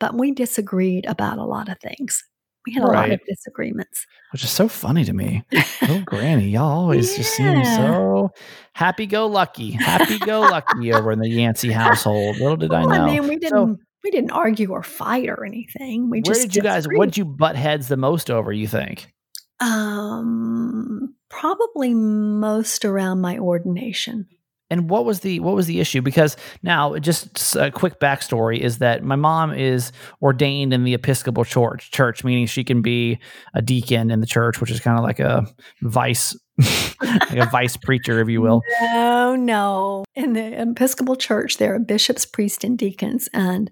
[0.00, 2.24] but we disagreed about a lot of things.
[2.66, 3.10] We had a right.
[3.10, 4.06] lot of disagreements.
[4.32, 5.44] Which is so funny to me.
[5.82, 7.16] oh, Granny, y'all always yeah.
[7.18, 8.30] just seem so
[8.72, 12.38] happy go lucky, happy go lucky over in the Yancey household.
[12.38, 13.04] Little did well, I know.
[13.04, 16.08] I mean, we didn't so, we didn't argue or fight or anything.
[16.10, 18.66] We where just did you guys what did you butt heads the most over, you
[18.66, 19.12] think?
[19.60, 24.26] Um, probably most around my ordination.
[24.70, 26.00] And what was the what was the issue?
[26.00, 29.92] Because now, just a quick backstory is that my mom is
[30.22, 33.18] ordained in the Episcopal Church, church meaning she can be
[33.54, 35.46] a deacon in the church, which is kind of like a
[35.82, 36.36] vice,
[37.02, 38.62] like a vice preacher, if you will.
[38.80, 40.04] No, no.
[40.14, 43.70] In the Episcopal Church, there are bishops, priests, and deacons, and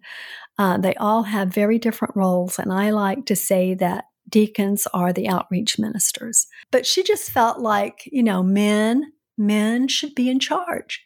[0.58, 2.58] uh, they all have very different roles.
[2.58, 6.48] And I like to say that deacons are the outreach ministers.
[6.72, 11.04] But she just felt like, you know, men, men should be in charge.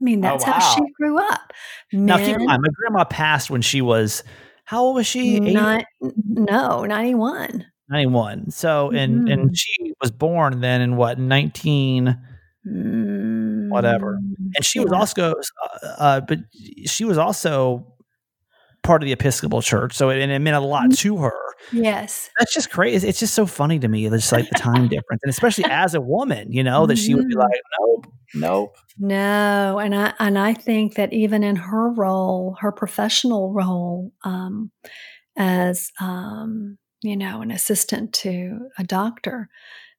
[0.00, 0.58] I mean, oh, that's oh, wow.
[0.58, 1.52] how she grew up.
[1.92, 4.24] Men, now, keep in mind, my grandma passed when she was,
[4.64, 5.38] how old was she?
[5.38, 7.66] Not, no, 91.
[7.88, 8.50] 91.
[8.50, 9.28] So, and, mm-hmm.
[9.28, 12.18] and she was born then in what, 19,
[12.66, 13.68] mm-hmm.
[13.68, 14.18] whatever.
[14.54, 14.84] And she yeah.
[14.84, 15.34] was also,
[15.82, 16.38] uh, uh, but
[16.86, 17.91] she was also
[18.82, 20.92] part of the Episcopal Church, so it, and it meant a lot Mm-hmm.
[20.94, 21.32] to her.
[21.72, 22.28] Yes.
[22.38, 23.08] That's just crazy.
[23.08, 24.06] It's just so funny to me.
[24.06, 27.28] It's like the time difference, and especially as a woman, you know, that she would
[27.28, 27.38] be Mhm.
[27.38, 32.72] like, "Nope, nope." No, and I and I think that even in her role, her
[32.72, 34.70] professional role um,
[35.36, 39.48] as um, you know an assistant to a doctor,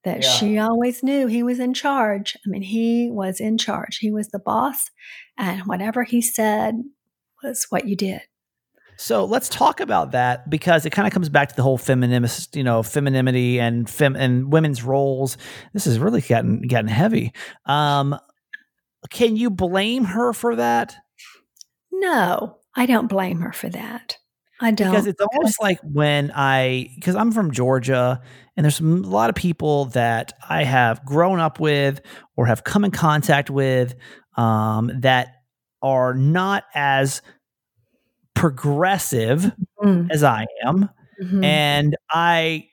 [0.04, 0.30] that Yeah.
[0.30, 2.36] she always knew he was in charge.
[2.46, 3.98] I mean, he was in charge.
[4.00, 4.92] He was the boss,
[5.38, 6.76] and whatever he said
[7.42, 8.22] was what you did.
[8.98, 12.56] So let's talk about that because it kind of comes back to the whole feminist,
[12.56, 15.38] you know, femininity and fem and women's roles.
[15.74, 17.34] This is really getting getting heavy.
[17.66, 18.18] Um,
[19.10, 20.96] can you blame her for that?
[21.92, 24.18] No, I don't blame her for that.
[24.60, 28.22] I don't Because it's almost like when I, because I'm from Georgia,
[28.56, 32.02] and there's a lot of people that I have grown up with
[32.38, 33.96] or have come in contact with
[34.38, 35.30] um, that
[35.82, 37.22] are not as
[38.36, 40.90] progressive Mm, as I am.
[41.20, 41.44] mhm.
[41.44, 42.68] and I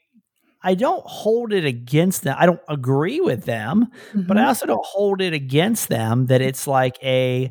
[0.65, 2.37] I don't hold it against them.
[2.39, 3.87] I don't agree with them,
[4.29, 4.47] but I Mhm.
[4.47, 7.51] also don't hold it against them that it's like a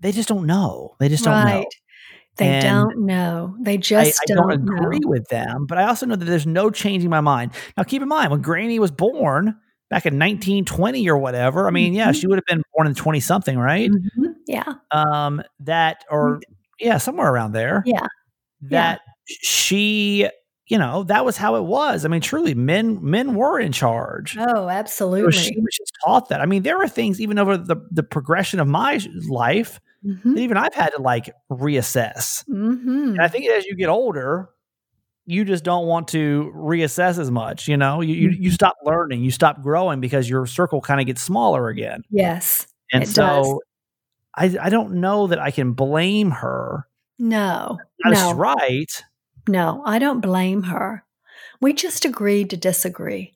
[0.00, 0.96] they just don't know.
[1.00, 1.72] They just don't know.
[2.38, 3.56] They And don't know.
[3.60, 5.04] They just I don't, don't agree know.
[5.04, 7.52] with them, but I also know that there's no changing my mind.
[7.76, 9.56] Now, keep in mind when Granny was born
[9.90, 11.66] back in 1920 or whatever.
[11.68, 12.14] I mean, yeah, Mhm.
[12.14, 13.92] she would have been born in 20 something, right?
[13.92, 14.34] Mhm.
[14.46, 14.74] Yeah.
[14.92, 16.42] Um, that or
[16.80, 17.82] yeah, somewhere around there.
[17.86, 18.06] Yeah.
[18.62, 20.28] that she
[20.66, 24.36] you know that was how it was i mean truly men men were in charge
[24.38, 25.32] Oh, so absolutely.
[25.32, 28.60] she was just taught that i mean there are things even over the, the progression
[28.60, 30.34] of my life Mhm.
[30.34, 33.10] that even i've had to like reassess Mhm.
[33.12, 34.48] and i think as you get older
[35.26, 38.42] you just don't want to reassess as much you know you you, Mm-hmm.
[38.42, 42.66] you stop learning you stop growing because your circle kind of gets smaller again Yes.
[42.92, 43.58] and It so does.
[44.36, 46.86] I, I don't know that I can blame her.
[47.18, 47.78] No.
[48.04, 48.32] She's No.
[48.34, 49.02] right.
[49.48, 51.04] No, I don't blame her.
[51.60, 53.34] We just agreed to disagree.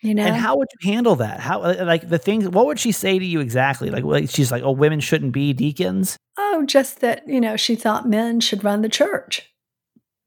[0.00, 0.24] You know?
[0.24, 1.40] And how would you handle that?
[1.40, 2.48] How uh, like the things?
[2.48, 3.90] What would she say to you exactly?
[3.90, 7.76] Like, like she's like, "Oh, women shouldn't be deacons." oh, just that, you know, she
[7.76, 9.42] thought men should run the church.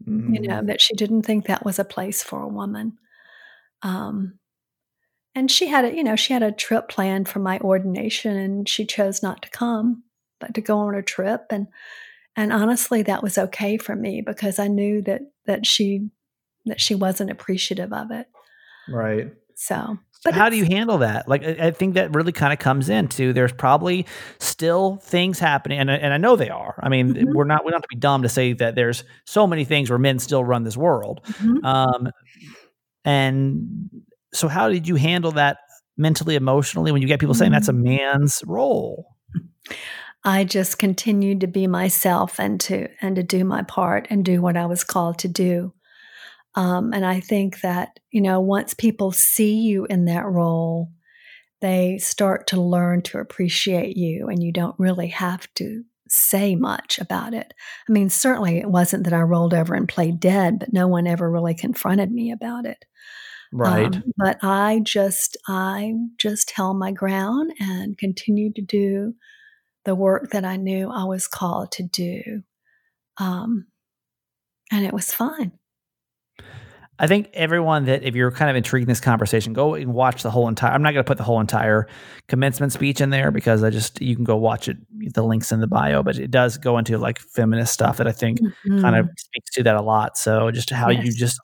[0.05, 0.47] you Mm.
[0.47, 2.97] know that she didn't think that was a place for a woman
[3.81, 4.37] um
[5.35, 8.67] and she had a you know she had a trip planned for my ordination and
[8.69, 10.03] she chose not to come
[10.39, 11.67] but to go on a trip and
[12.35, 16.09] and honestly that was okay for me because i knew that that she
[16.65, 18.27] that she wasn't appreciative of it
[18.89, 19.31] right.
[19.55, 21.27] so But how do you handle that?
[21.27, 24.07] Like, I think that really kind of comes into there's probably
[24.39, 26.79] still things happening, and and I know they are.
[26.81, 27.33] I mean, Mhm.
[27.35, 29.89] we're not we don't have to be dumb to say that there's so many things
[29.91, 31.21] where men still run this world.
[31.25, 31.63] Mhm.
[31.63, 32.09] Um,
[33.03, 33.89] and
[34.35, 35.57] so, how did you handle that
[35.97, 37.83] mentally, emotionally, when you get people saying that's a Mm-hmm.
[37.83, 39.15] man's role?
[40.23, 44.41] I just continued to be myself and to and to do my part and do
[44.41, 45.73] what I was called to do.
[46.55, 50.89] Um, and I think that you know once people see you in that role,
[51.61, 56.99] they start to learn to appreciate you, and you don't really have to say much
[56.99, 57.53] about it.
[57.87, 61.07] I mean, certainly it wasn't that I rolled over and played dead, but no one
[61.07, 62.85] ever really confronted me about it.
[63.51, 63.95] Right.
[63.95, 69.13] Um, but I just I just held my ground and continued to do
[69.85, 72.43] the work that I knew I was called to do.
[73.17, 73.67] Um,
[74.71, 75.51] and it was fine.
[76.97, 80.23] I think everyone that if you're kind of intrigued in this conversation, go and watch
[80.23, 80.71] the whole entire.
[80.71, 81.87] I'm not going to put the whole entire
[82.29, 84.77] commencement speech in there because I just you can go watch it.
[85.13, 88.13] The links in the bio, but it does go into like feminist stuff that I
[88.13, 90.17] think kind of speaks to that a lot.
[90.17, 91.37] So just how you just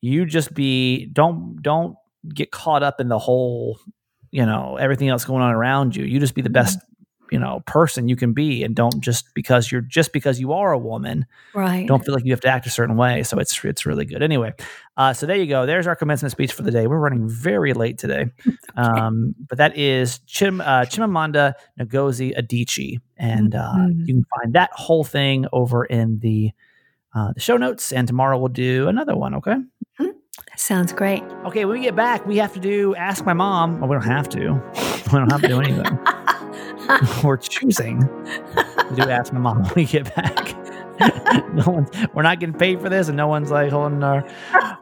[0.00, 1.96] you just be don't don't
[2.34, 3.78] get caught up in the whole
[4.30, 6.04] you know everything else going on around you.
[6.04, 6.78] You just be the best
[7.30, 10.72] you know person you can be, and don't just because you're just because you are
[10.72, 11.86] a woman right.
[11.86, 13.22] don't feel like you have to act a certain way.
[13.22, 14.22] So it's it's really good.
[14.22, 14.52] Anyway,
[14.96, 15.64] uh, so there you go.
[15.64, 16.86] There's our commencement speech for the day.
[16.88, 18.26] We're running very late today,
[18.76, 24.06] um, but that is Chim uh, Chimamanda Ngozi Adichie, and uh, Mhm.
[24.06, 26.50] you can find that whole thing over in the
[27.14, 27.92] uh, the show notes.
[27.92, 29.34] And tomorrow we'll do another one.
[29.36, 29.56] Okay.
[30.60, 31.22] Sounds great.
[31.46, 31.64] Okay.
[31.64, 33.80] When we get back, we have to do ask my mom.
[33.80, 34.52] Well, we don't have to.
[35.10, 35.98] We don't have to do anything.
[37.24, 40.54] We're choosing to do ask my mom when we get back.
[41.52, 44.26] no one's we're not getting paid for this and no one's like holding our,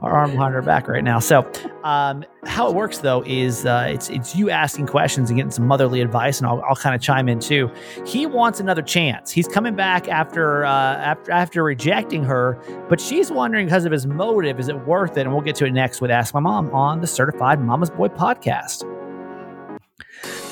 [0.00, 1.18] our arm behind our back right now.
[1.18, 1.50] So
[1.84, 5.66] um, how it works though is uh, it's it's you asking questions and getting some
[5.66, 7.70] motherly advice and i'll, I'll kind of chime in too.
[8.06, 9.30] He wants another chance.
[9.30, 14.06] He's coming back after uh, after after rejecting her but she's wondering because of his
[14.06, 15.22] motive is it worth it?
[15.22, 18.08] And we'll get to it next with ask my mom on the certified mama's boy
[18.08, 18.97] podcast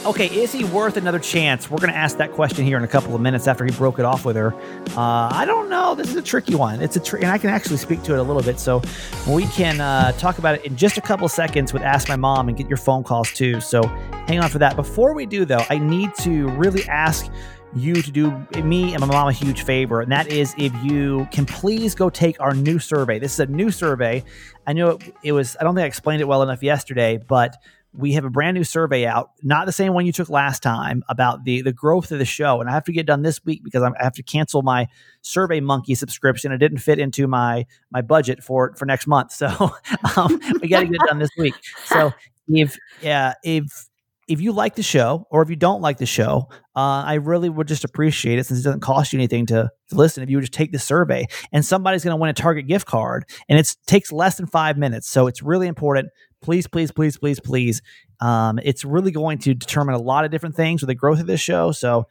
[0.07, 1.69] Okay, is he worth another chance?
[1.69, 3.99] We're going to ask that question here in a couple of minutes after he broke
[3.99, 4.55] it off with her.
[4.97, 5.97] Uh, I don't know.
[5.97, 6.81] This is a tricky one.
[6.81, 8.61] It's a tr- and I can actually speak to it a little bit.
[8.61, 8.81] So
[9.29, 12.47] we can uh, talk about it in just a couple seconds with Ask My Mom
[12.47, 13.61] and get your phone calls too.
[13.61, 13.83] So
[14.29, 14.77] hang on for that.
[14.77, 17.29] Before we do, though, I need to really ask
[17.75, 18.31] you to do
[18.63, 22.09] me and my mom a huge favor, and that is if you can please go
[22.09, 23.19] take our new survey.
[23.19, 24.23] This is a new survey.
[24.69, 27.57] I know it, it was, I don't think I explained it well enough yesterday, but
[27.97, 31.03] we have a brand new survey out, not the same one you took last time
[31.09, 32.61] about the the growth of the show.
[32.61, 34.87] And I have to get done this week because I'm, i have to cancel my
[35.23, 36.53] Survey Monkey subscription.
[36.53, 39.47] It didn't fit into my my budget for for next month, so
[40.17, 41.55] um, we got to get it done this week.
[41.87, 42.13] So
[42.49, 43.89] if yeah, if
[44.29, 47.49] if you like the show or if you don't like the show, uh, I really
[47.49, 50.23] would just appreciate it since it doesn't cost you anything to, to listen.
[50.23, 52.87] If you would just take the survey and somebody's going to win a Target gift
[52.87, 55.09] card and it takes less than five minutes.
[55.09, 56.09] So it's really important
[56.43, 57.81] please, please, please, please, please.
[58.21, 61.27] Um, it's really going to determine a lot of different things with the growth of
[61.27, 61.73] this show.
[61.73, 62.07] So,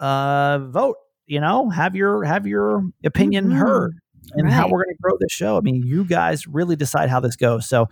[0.00, 0.96] uh, vote.
[1.26, 3.58] You know, have your have your opinion mm-hmm.
[3.58, 3.98] heard
[4.32, 4.52] and right.
[4.52, 5.58] how we're going to grow this show.
[5.58, 7.68] I mean, you guys really decide how this goes.
[7.68, 7.88] So,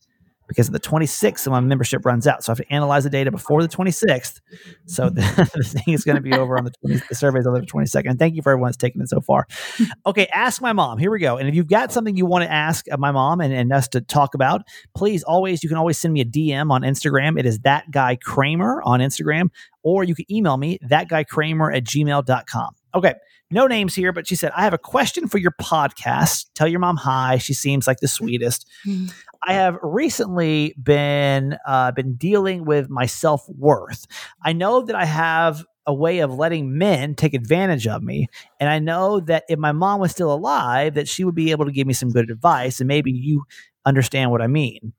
[0.49, 2.45] because the 26th my membership runs out.
[2.45, 4.41] So I have to analyze the data before the 26th.
[4.87, 5.21] So the,
[5.55, 8.11] the thing is going to be over on the 20, the surveys on the 22nd.
[8.11, 9.47] And thank you for everyone that's taken it so far.
[10.05, 10.99] Okay, ask my mom.
[10.99, 11.37] Here we go.
[11.37, 14.01] And if you've got something you want to ask my mom and, and us to
[14.01, 14.63] talk about,
[14.95, 17.39] please always, you can always send me a DM on Instagram.
[17.39, 19.49] It is that guy Kramer on Instagram,
[19.83, 22.75] or you can email me that guy Kramer at gmail.com.
[22.97, 23.15] Okay
[23.51, 26.47] no names here, but she said, I have a question for your podcast.
[26.55, 27.39] Tell your mom hi.
[27.39, 28.67] She seems like the sweetest.
[28.87, 29.07] Mm-hmm.
[29.47, 34.07] I have recently been uh, been dealing with my self worth.
[34.43, 38.27] I know that I have a way of letting men take advantage of me,
[38.59, 41.67] and I know that if my mom was still alive, that she would be able
[41.67, 43.45] to give me some good advice, and maybe you
[43.85, 44.93] understand what I mean.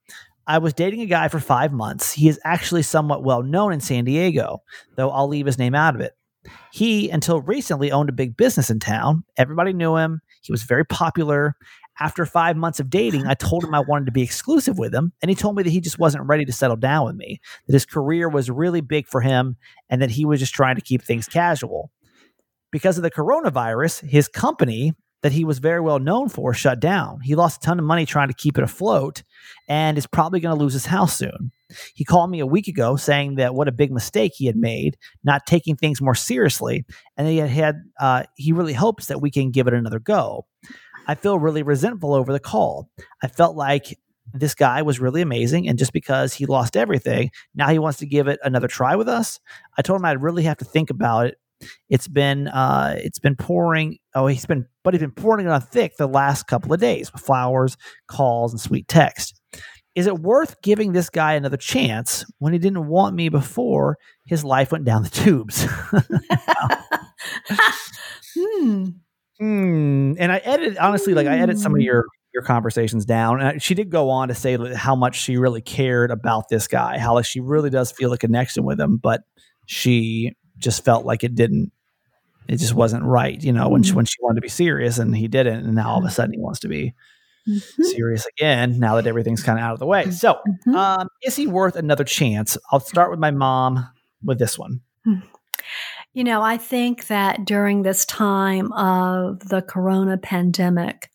[0.49, 2.13] I was dating a guy for five months.
[2.13, 4.63] He is actually somewhat well known in San Diego,
[4.95, 6.16] though I'll leave his name out of it.
[6.71, 9.23] He, until recently, owned a big business in town.
[9.37, 10.21] Everybody knew him.
[10.41, 11.55] He was very popular.
[11.99, 15.13] After five months of dating, I told him I wanted to be exclusive with him.
[15.21, 17.73] And he told me that he just wasn't ready to settle down with me, that
[17.73, 19.57] his career was really big for him,
[19.89, 21.91] and that he was just trying to keep things casual.
[22.71, 24.93] Because of the coronavirus, his company
[25.23, 27.21] that he was very well known for shut down.
[27.21, 29.23] He lost a ton of money trying to keep it afloat
[29.67, 31.51] and is probably going to lose his house soon.
[31.93, 34.97] He called me a week ago saying that what a big mistake he had made,
[35.23, 36.85] not taking things more seriously,
[37.17, 40.45] and he had, had uh, he really hopes that we can give it another go.
[41.07, 42.89] I feel really resentful over the call.
[43.23, 43.97] I felt like
[44.33, 48.05] this guy was really amazing, and just because he lost everything, now he wants to
[48.05, 49.39] give it another try with us.
[49.77, 51.37] I told him I'd really have to think about it.
[51.89, 53.97] It's been uh, it's been pouring.
[54.13, 57.11] Oh, he's been, but he's been pouring it on thick the last couple of days
[57.11, 59.36] with flowers, calls, and sweet text.
[59.97, 64.43] Is it worth giving this guy another chance when he didn't want me before his
[64.43, 65.63] life went down the tubes?
[68.37, 68.89] hmm.
[69.39, 70.13] Hmm.
[70.19, 71.85] And I edited honestly, like I edit some of hmm.
[71.85, 73.41] your your conversations down.
[73.41, 76.99] And she did go on to say how much she really cared about this guy,
[76.99, 79.23] how like she really does feel a connection with him, but
[79.65, 81.71] she just felt like it didn't
[82.47, 83.95] it just wasn't right, you know, when she, hmm.
[83.95, 86.33] when she wanted to be serious and he didn't and now all of a sudden
[86.33, 86.93] he wants to be
[87.47, 87.83] mm-hmm.
[87.83, 90.11] serious again now that everything's kind of out of the way.
[90.11, 90.75] So, mm-hmm.
[90.75, 92.57] um, is he worth another chance?
[92.71, 93.87] I'll start with my mom
[94.23, 94.81] with this one.
[95.03, 95.19] Hmm.
[96.13, 101.11] You know, I think that during this time of the corona pandemic,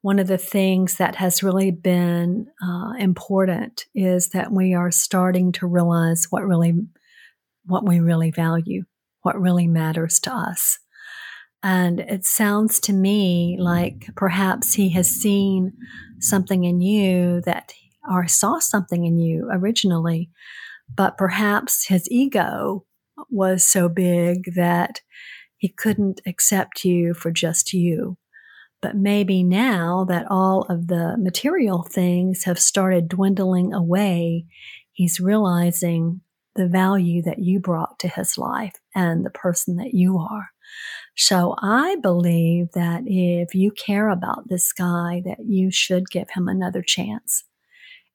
[0.00, 5.52] one of the things that has really been uh, important is that we are starting
[5.52, 6.74] to realize what really
[7.66, 8.82] what we really value,
[9.22, 10.80] what really matters to us.
[11.62, 15.72] And it sounds to me like perhaps he has seen
[16.18, 17.72] something in you that,
[18.10, 20.30] or saw something in you originally,
[20.94, 22.84] but perhaps his ego
[23.30, 25.00] was so big that
[25.56, 28.18] he couldn't accept you for just you.
[28.80, 34.46] But maybe now that all of the material things have started dwindling away,
[34.90, 36.22] he's realizing
[36.56, 40.51] the value that you brought to his life and the person that you are.
[41.16, 46.48] So I believe that if you care about this guy, that you should give him
[46.48, 47.44] another chance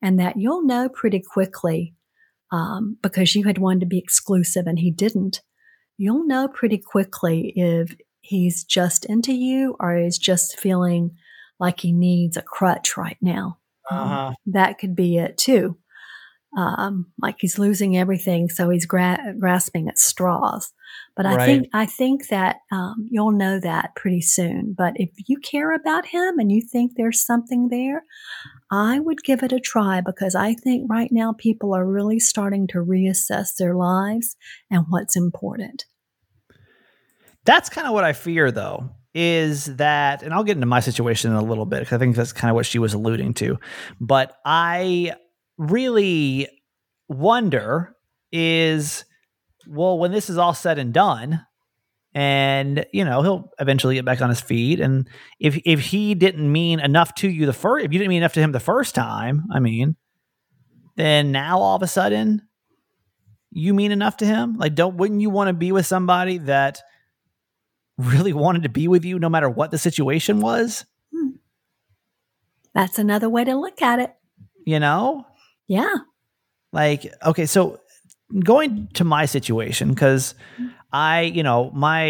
[0.02, 1.94] and that you'll know pretty quickly
[2.52, 5.42] um, because you had wanted to be exclusive and he didn't.
[5.98, 11.12] You'll know pretty quickly if he's just into you or is just feeling
[11.60, 13.58] like he needs a crutch right now.
[13.90, 14.28] Uh-huh.
[14.28, 15.78] Um, that could be it too.
[16.56, 20.72] Um, like he's losing everything, so he's gra- grasping at straws.
[21.16, 21.46] But I Right.
[21.46, 24.74] think I think that um, you'll know that pretty soon.
[24.78, 28.04] But if you care about him and you think there's something there,
[28.72, 32.68] I would give it a try because I think right now people are really starting
[32.68, 34.36] to reassess their lives
[34.70, 35.86] and what's important.
[37.46, 41.32] That's kind of what I fear, though, is that, and I'll get into my situation
[41.32, 43.58] in a little bit because I think that's kind of what she was alluding to.
[44.02, 45.14] But I
[45.58, 46.48] really
[47.08, 47.96] wonder
[48.32, 49.06] is,
[49.68, 51.46] well, when this is all said and done,
[52.14, 55.08] and you know he'll eventually get back on his feet, and
[55.40, 58.34] if if he didn't mean enough to you the first, if you didn't mean enough
[58.34, 59.96] to him the first time, I mean,
[60.96, 62.48] then now all of a sudden
[63.52, 64.58] you mean enough to him?
[64.58, 66.82] Like, don't wouldn't you want to be with somebody that
[67.98, 70.86] really wanted to be with you no matter what the situation was?
[71.14, 71.30] Hmm.
[72.74, 74.14] That's another way to look at it.
[74.66, 75.26] You know?
[75.68, 75.96] Yeah.
[76.74, 77.80] Like, okay, so
[78.44, 80.36] going to my situation, because
[80.94, 82.06] I, you know, my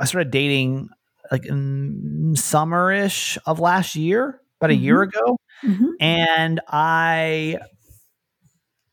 [0.00, 0.88] I started dating
[1.30, 5.38] like in summerish of last year, about a year ago.
[5.62, 7.58] hmm and I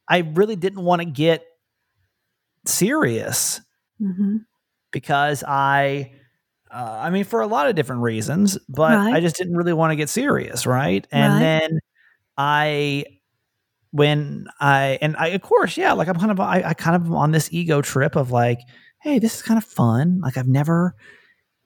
[0.07, 1.45] I really didn't want to get
[2.65, 3.61] serious
[3.99, 4.45] hmm
[4.91, 6.11] because I
[6.71, 9.11] uh, I mean for a lot of different reasons, but Right.
[9.11, 11.05] I just didn't really want to get serious, right?
[11.11, 11.41] And Right.
[11.41, 11.79] then
[12.41, 13.05] I
[13.91, 17.11] when I and I of course, yeah, like I'm kind of I, I kind of
[17.13, 18.59] on this ego trip of like,
[19.01, 20.19] hey, this is kind of fun.
[20.21, 20.95] Like I've never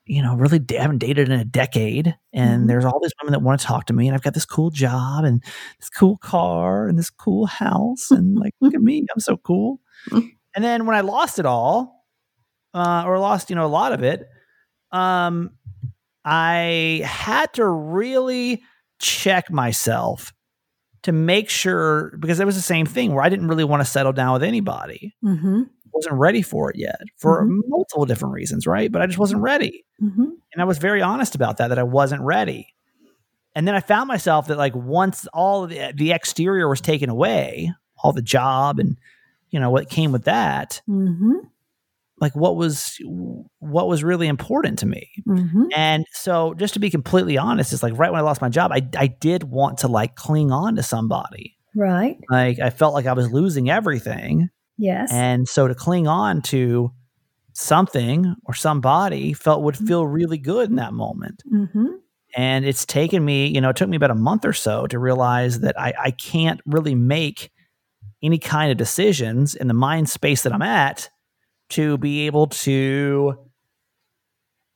[0.06, 2.68] you know, really da- haven't dated in a decade, and Mhm.
[2.68, 4.70] there's all these women that want to talk to me, and I've got this cool
[4.70, 5.42] job and
[5.80, 9.80] this cool car and this cool house, and like, look at me, I'm so cool.
[10.54, 12.06] And then when I lost it all,
[12.74, 14.26] uh, or lost, you know, a lot of it,
[14.92, 15.50] um,
[16.24, 18.62] I had to really
[19.00, 20.32] check myself
[21.06, 23.84] to make sure because it was the same thing where I didn't really want to
[23.90, 25.14] settle down with anybody.
[25.22, 27.60] hmm wasn't ready for it yet for Mhm.
[27.68, 28.92] multiple different reasons, right?
[28.92, 29.86] But I just wasn't ready.
[29.98, 32.74] hmm And I was very honest about that, that I wasn't ready.
[33.54, 37.08] And then I found myself that like once all of the, the exterior was taken
[37.08, 37.72] away,
[38.04, 38.98] all the job and
[39.48, 41.36] you know what came with that, hmm
[42.18, 42.96] like what was
[43.58, 45.08] what was really important to me.
[45.26, 48.48] hmm And so just to be completely honest, it's like right when I lost my
[48.48, 51.56] job, I I did want to like cling on to somebody.
[51.74, 52.18] Right.
[52.30, 54.48] Like I felt like I was losing everything.
[54.78, 55.12] Yes.
[55.12, 56.92] And so to cling on to
[57.52, 61.42] something or somebody felt would feel really good in that moment.
[61.48, 61.96] hmm
[62.34, 64.98] And it's taken me, you know, it took me about a month or so to
[64.98, 67.50] realize that I, I can't really make
[68.22, 71.10] any kind of decisions in the mind space that I'm at
[71.70, 73.38] to be able to,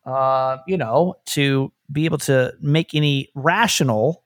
[0.07, 4.24] uh, you know, to be able to make any rational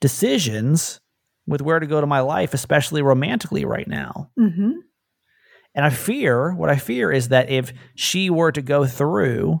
[0.00, 1.00] decisions
[1.46, 4.30] with where to go to my life, especially romantically right now.
[4.36, 4.72] hmm
[5.74, 9.60] And I fear, what I fear is that if she were to go through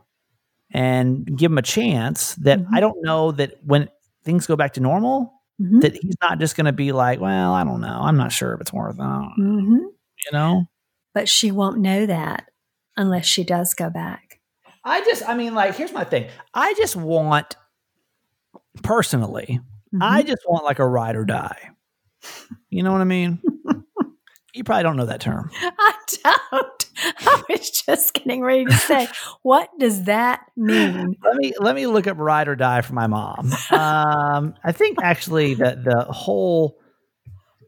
[0.72, 2.68] and give him a chance, that Mhm.
[2.72, 3.88] I don't know that when
[4.24, 7.52] things go back to normal, hmm that he's not just going to be like, well,
[7.54, 8.00] I don't know.
[8.02, 9.00] I'm not sure if it's worth it.
[9.02, 9.76] mm-hmm.
[9.76, 10.66] You know?
[11.16, 12.50] But she won't know that
[12.94, 14.38] unless she does go back.
[14.84, 16.28] I just, I mean, like, here's my thing.
[16.52, 17.56] I just want,
[18.82, 19.58] personally,
[19.98, 20.26] I Mhm.
[20.26, 21.70] just want like a ride or die.
[22.68, 23.40] You know what I mean?
[24.52, 25.50] you probably don't know that term.
[25.54, 26.86] I don't.
[27.18, 29.08] I was just getting ready to say,
[29.42, 31.14] what does that mean?
[31.24, 33.54] let me let me look up ride or die for my mom.
[33.70, 36.78] Um, I think actually the the whole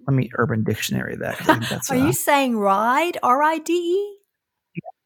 [0.08, 1.38] let me Urban Dictionary that.
[1.70, 3.18] That's Are uh, you saying ride?
[3.22, 4.14] R I D E?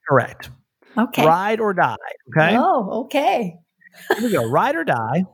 [0.08, 0.50] correct.
[0.96, 1.26] Okay.
[1.26, 1.96] Ride or die.
[2.36, 3.56] Okay, Oh, okay.
[4.14, 4.48] here we go.
[4.48, 5.24] Ride or die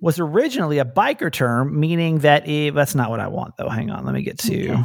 [0.00, 3.68] was originally a biker term, meaning that it, that's not what I want though.
[3.68, 4.72] Hang on, let me get to.
[4.72, 4.82] Okay.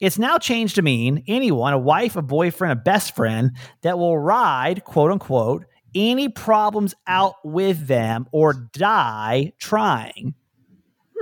[0.00, 4.18] It's now changed to mean anyone, a wife, a boyfriend, a best friend that will
[4.18, 5.64] ride, quote unquote,
[5.94, 10.34] any problems out with them or die trying.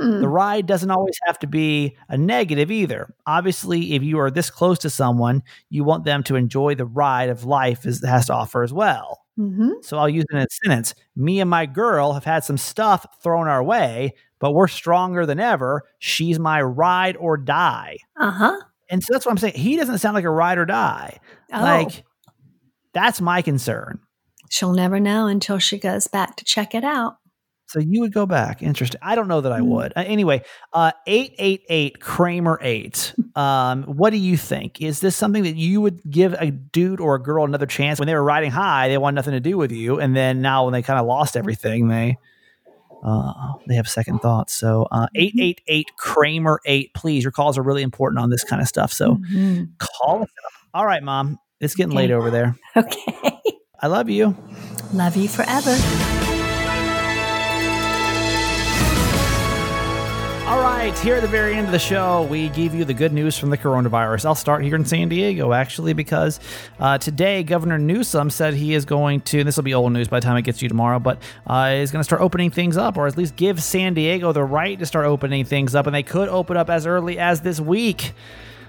[0.01, 0.21] Hmm.
[0.21, 3.15] The ride doesn't always have to be a negative either.
[3.27, 7.29] Obviously, if you are this close to someone, you want them to enjoy the ride
[7.29, 9.21] of life as it has to offer as well.
[9.37, 10.95] hmm So I'll use it in a sentence.
[11.17, 15.39] Me and my girl have had some stuff thrown our way, but we're stronger than
[15.41, 15.83] ever.
[15.99, 17.99] She's my ride or die.
[18.19, 18.61] Uh huh.
[18.91, 19.55] And so that's what I'm saying.
[19.55, 21.21] He doesn't sound like a ride or die.
[21.53, 22.05] Oh, Like,
[22.93, 24.01] that's my concern.
[24.49, 27.19] she'll never know until she goes back to check it out.
[27.71, 28.63] So you would go back.
[28.63, 29.01] Interesting.
[29.03, 29.67] I don't know that I Mm.
[29.67, 29.93] would.
[29.97, 30.43] Uh, anyway,
[30.73, 33.15] uh, 888 Kramer 8.
[33.37, 34.81] Um, what do you think?
[34.81, 38.07] Is this something that you would give a dude or a girl another chance when
[38.09, 38.89] they were riding high?
[38.89, 40.01] They want nothing to do with you.
[40.01, 42.19] And then now when they kind of lost everything, they
[43.03, 43.33] uh,
[43.67, 44.53] they have second thoughts.
[44.53, 47.23] So uh, eight eight eight Kramer eight, please.
[47.25, 48.93] Your calls are really important on this kind of stuff.
[48.93, 49.71] So Mhm.
[49.79, 50.53] call us up.
[50.75, 51.39] All right, mom.
[51.61, 52.09] It's getting Okay.
[52.09, 52.57] late over there.
[52.77, 53.39] Okay.
[53.83, 54.37] I love you.
[54.93, 55.75] Love you forever.
[60.51, 63.13] All right, here at the very end of the show, we give you the good
[63.13, 64.25] news from the coronavirus.
[64.25, 66.41] I'll start here in San Diego, actually, because
[66.81, 70.19] uh, today Governor Newsom said he is going to, this will be old news by
[70.19, 72.77] the time it gets to you tomorrow, but uh, is going to start opening things
[72.77, 75.95] up, or at least give San Diego the right to start opening things up, and
[75.95, 78.13] they could open up as early as this week.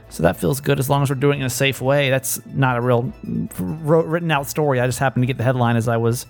[0.10, 2.12] So that feels good as long as we're doing it in a safe way.
[2.12, 4.80] That's not a real written out story.
[4.80, 6.28] I just happened to get the headline as I was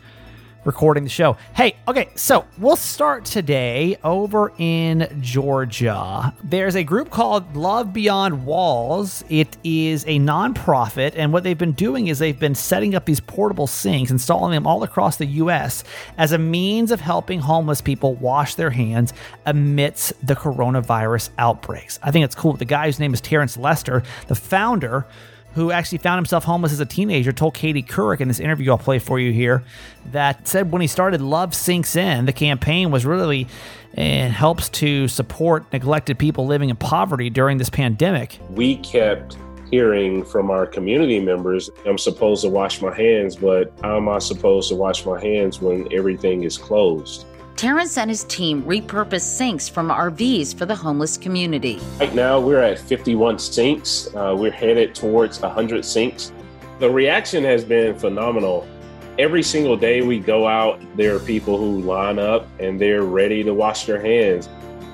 [0.63, 1.37] recording the show.
[1.55, 6.33] Hey, okay, so we'll start today over in Georgia.
[6.43, 9.23] There's a group called Love Beyond Walls.
[9.29, 13.19] It is a nonprofit, and what they've been doing is they've been setting up these
[13.19, 15.83] portable sinks, installing them all across the U.S.
[16.17, 19.13] as a means of helping homeless people wash their hands
[19.45, 21.99] amidst the coronavirus outbreaks.
[22.03, 22.53] I think it's cool.
[22.53, 25.07] The guy whose name is Terrence Lester, the founder,
[25.53, 28.77] who actually found himself homeless as a teenager, told Katie Couric in this interview I'll
[28.77, 29.63] play for you here
[30.11, 33.47] that said when he started Love Sinks In, the campaign was really
[33.93, 38.39] and helps to support neglected people living in poverty during this pandemic.
[38.49, 39.37] we kept
[39.69, 44.19] hearing from our community members, I'm supposed to wash my hands, but how am I
[44.19, 47.25] supposed to wash my hands when everything is closed?
[47.55, 51.79] Terrence and his team repurposed sinks from RVs for the homeless community.
[51.99, 54.07] Right now, we're at 51 sinks.
[54.15, 56.31] Uh, we're headed towards 100 sinks.
[56.79, 58.67] The reaction has been phenomenal.
[59.19, 63.43] Every single day we go out, there are people who line up and they're ready
[63.43, 64.49] to wash their hands.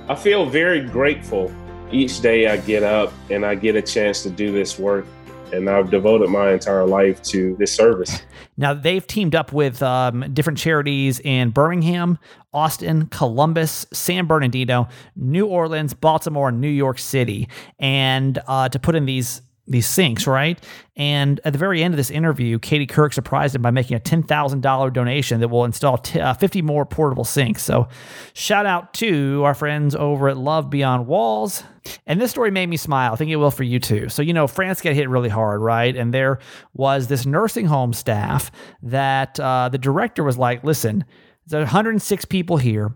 [0.09, 1.53] I feel very grateful
[1.91, 5.05] each day I get up and I get a chance to do this work.
[5.53, 8.21] And I've devoted my entire life to this service.
[8.57, 12.17] Now, they've teamed up with um, different charities in Birmingham,
[12.53, 17.47] Austin, Columbus, San Bernardino, New Orleans, Baltimore, and New York City,
[17.79, 20.63] and uh, to put in these these sinks, right?
[20.95, 23.99] And at the very end of this interview, Katie Couric surprised him by making a
[23.99, 27.63] $10,000 donation that will install t- uh, 50 more portable sinks.
[27.63, 27.87] So,
[28.33, 31.63] shout out to our friends over at Love Beyond Walls.
[32.05, 33.13] And this story made me smile.
[33.13, 34.09] I think it will for you too.
[34.09, 35.95] So, you know, France got hit really hard, right?
[35.95, 36.39] And there
[36.73, 38.51] was this nursing home staff
[38.81, 41.05] that uh, the director was like, listen,
[41.47, 42.93] there's 106 people here.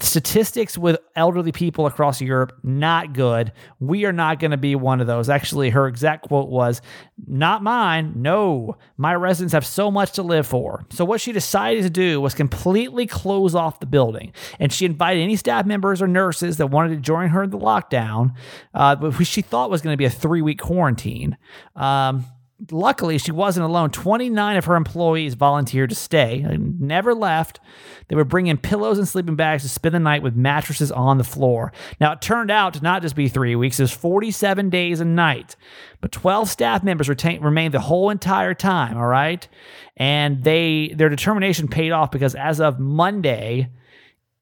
[0.00, 3.52] Statistics with elderly people across Europe, not good.
[3.78, 5.28] We are not going to be one of those.
[5.28, 6.80] Actually, her exact quote was,
[7.26, 8.14] Not mine.
[8.16, 10.86] No, my residents have so much to live for.
[10.90, 14.32] So, what she decided to do was completely close off the building.
[14.58, 17.58] And she invited any staff members or nurses that wanted to join her in the
[17.58, 18.34] lockdown,
[18.72, 21.36] uh, which she thought was going to be a three week quarantine.
[21.76, 22.24] Um,
[22.70, 23.90] luckily she wasn't alone.
[23.90, 27.60] 29 of her employees volunteered to stay and never left.
[28.08, 31.24] They were bringing pillows and sleeping bags to spend the night with mattresses on the
[31.24, 31.72] floor.
[32.00, 35.04] Now it turned out to not just be three weeks it was 47 days a
[35.04, 35.56] night
[36.00, 39.48] but 12 staff members retain, remained the whole entire time all right?
[39.96, 43.70] And they their determination paid off because as of monday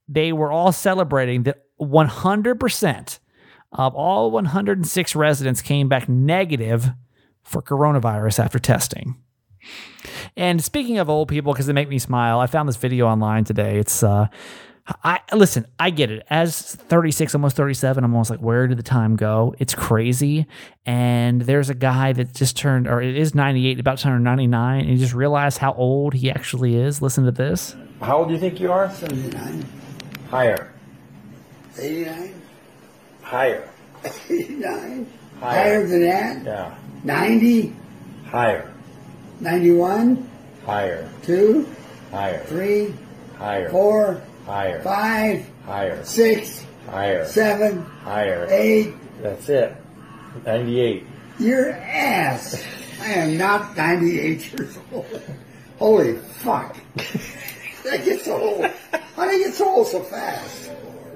[0.09, 3.19] they were all celebrating that 100%
[3.73, 6.91] of all 106 residents came back negative
[7.51, 9.17] for coronavirus after testing.
[10.37, 13.45] And speaking of old people, because they make me smile, I found this video online
[13.45, 13.79] today.
[13.79, 14.29] It's uh
[15.05, 16.27] I listen, I get it.
[16.31, 19.55] As 36, almost 37, I'm almost like, where did the time go?
[19.59, 20.47] It's crazy.
[20.87, 24.81] And there's a guy that just turned, or it is 98, about to turn 99,
[24.81, 27.01] and he just realized how old he actually is.
[27.03, 27.77] Listen to this.
[28.01, 28.91] How old do you think you are?
[28.93, 29.65] 79,
[30.29, 30.73] Higher.
[31.79, 32.43] 89,
[33.23, 33.69] Higher.
[34.29, 35.07] 89,
[35.39, 35.63] Higher.
[35.63, 36.75] higher than that, Yeah.
[37.05, 37.75] 90,
[38.27, 38.73] Higher.
[39.41, 40.29] 91,
[40.67, 41.09] Higher.
[41.23, 41.67] 2,
[42.11, 42.45] Higher.
[42.45, 42.95] 3,
[43.39, 43.71] Higher.
[43.71, 44.83] 4, Higher.
[44.83, 46.05] 5, Higher.
[46.05, 47.25] 6, Higher.
[47.27, 48.47] 7, Higher.
[48.51, 48.95] 8.
[49.23, 49.77] That's it.
[50.45, 51.07] 98.
[51.39, 52.63] Your ass.
[53.01, 55.23] I am not 98 years old.
[55.79, 56.77] Holy fuck.
[57.91, 58.67] I get so old.
[59.17, 60.71] How do you get so old so fast?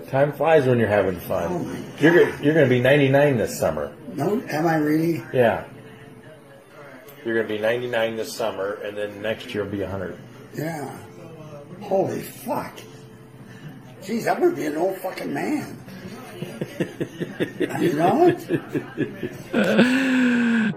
[0.08, 1.52] Time flies when you're having fun.
[1.52, 3.92] Oh my You're you're going to be 99 this summer.
[4.14, 5.22] No, am I really?
[5.32, 5.64] Yeah.
[7.24, 10.16] You're going to be 99 this summer, and then next year will be 100.
[10.56, 10.96] Yeah.
[11.82, 12.78] Holy fuck.
[14.02, 15.78] Jeez, I'm gonna be an old fucking man.
[17.80, 18.60] you know it?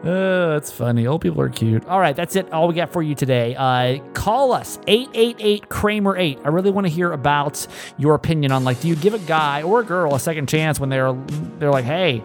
[0.04, 1.08] Oh, that's funny.
[1.08, 1.86] Old people are cute.
[1.88, 2.52] All right, that's it.
[2.54, 3.54] All we got for you today.
[3.58, 6.40] Uh, call us 888 Kramer 8.
[6.46, 7.68] I really want to hear about
[7.98, 10.80] your opinion on like, do you give a guy or a girl a second chance
[10.80, 11.14] when they're
[11.60, 12.24] they're like, hey,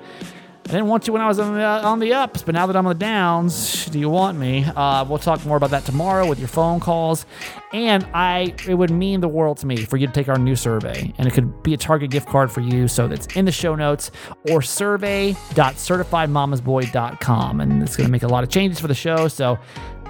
[0.65, 2.87] didn't want you when I was on the, on the ups, but now that I'm
[2.87, 4.65] on the downs, do you want me?
[4.65, 7.27] Uh, we'll talk more about that tomorrow with your phone calls.
[7.73, 10.57] And I, it would mean the world to me for you to take our new
[10.57, 12.89] survey, and it could be a Target gift card for you.
[12.89, 14.11] So that's in the show notes
[14.51, 19.29] or survey.certifiedmamasboy.com, and it's going to make a lot of changes for the show.
[19.29, 19.59] So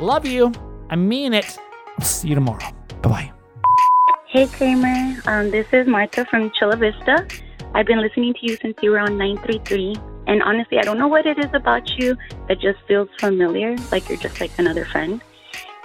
[0.01, 0.53] love you.
[0.91, 1.57] I mean it.
[2.03, 2.67] See you tomorrow.
[3.03, 3.33] Bye bye.
[4.27, 7.27] Hey Kramer, um, this is Marta from Chula Vista.
[7.75, 9.97] I've been listening to you since you were on 933,
[10.27, 12.17] and honestly, I don't know what it is about you
[12.49, 15.23] that just feels familiar, like you're just like another friend.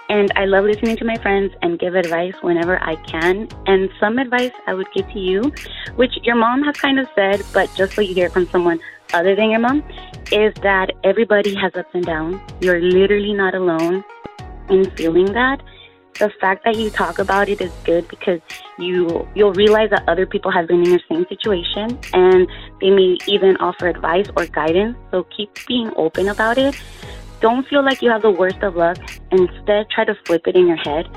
[0.09, 3.49] And I love listening to my friends and give advice whenever I can.
[3.65, 5.51] And some advice I would give to you,
[5.95, 8.79] which your mom has kind of said, but just so you hear from someone
[9.13, 9.83] other than your mom,
[10.31, 12.39] is that everybody has ups and downs.
[12.61, 14.03] You're literally not alone
[14.69, 15.61] in feeling that
[16.19, 18.39] the fact that you talk about it is good because
[18.77, 22.47] you you'll realize that other people have been in your same situation and
[22.81, 24.97] they may even offer advice or guidance.
[25.11, 26.79] So keep being open about it.
[27.39, 28.97] Don't feel like you have the worst of luck.
[29.31, 31.07] Instead, try to flip it in your head.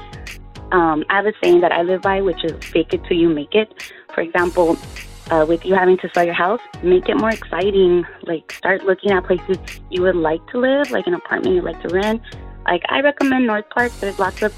[0.72, 3.28] Um, I have a saying that I live by, which is fake it till you
[3.28, 3.92] make it.
[4.14, 4.76] For example,
[5.30, 8.04] uh, with you having to sell your house, make it more exciting.
[8.22, 9.58] Like, start looking at places
[9.90, 12.22] you would like to live, like an apartment you'd like to rent.
[12.66, 13.92] Like, I recommend North Park.
[14.00, 14.54] There's lots of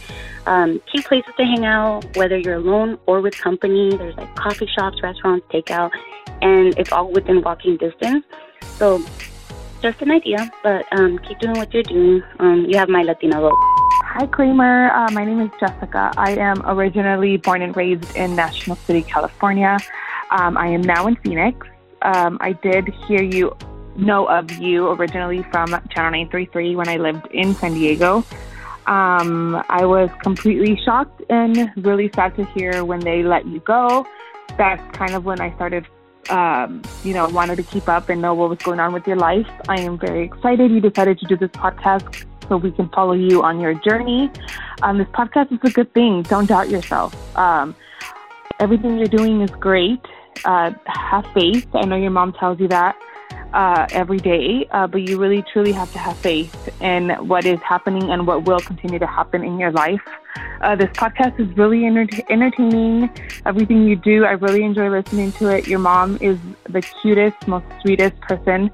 [0.47, 3.97] um, cute places to hang out, whether you're alone or with company.
[3.97, 5.91] There's like coffee shops, restaurants, takeout,
[6.41, 8.25] and it's all within walking distance.
[8.63, 9.05] So,
[9.81, 12.23] just an idea, but um, keep doing what you're doing.
[12.39, 13.59] Um, you have my Latino vote.
[14.05, 14.91] Hi, Kramer.
[14.91, 16.13] Uh, my name is Jessica.
[16.17, 19.79] I am originally born and raised in National City, California.
[20.31, 21.67] Um, I am now in Phoenix.
[22.03, 23.57] Um, I did hear you
[23.97, 28.25] know of you originally from Channel 933 when I lived in San Diego.
[28.87, 34.07] Um, I was completely shocked and really sad to hear when they let you go.
[34.59, 35.87] That's kind of when I started,
[36.31, 39.17] um, you know, wanted to keep up and know what was going on with your
[39.17, 39.47] life.
[39.69, 43.43] I am very excited you decided to do this podcast so we can follow you
[43.43, 44.31] on your journey.
[44.83, 46.23] Um, this podcast is a good thing.
[46.23, 47.15] Don't doubt yourself.
[47.39, 47.77] Um,
[48.59, 50.01] everything you're doing is great.
[50.45, 51.69] Uh, have faith.
[51.73, 52.97] I know your mom tells you that
[53.53, 57.61] uh, every day, uh, but you really truly have to have faith in what is
[57.61, 60.01] happening and what will continue to happen in your life.
[60.63, 63.11] Uh, this podcast is really enter- entertaining.
[63.45, 65.67] Everything you do, I really enjoy listening to it.
[65.67, 66.39] Your mom is
[66.69, 68.71] the cutest, most sweetest person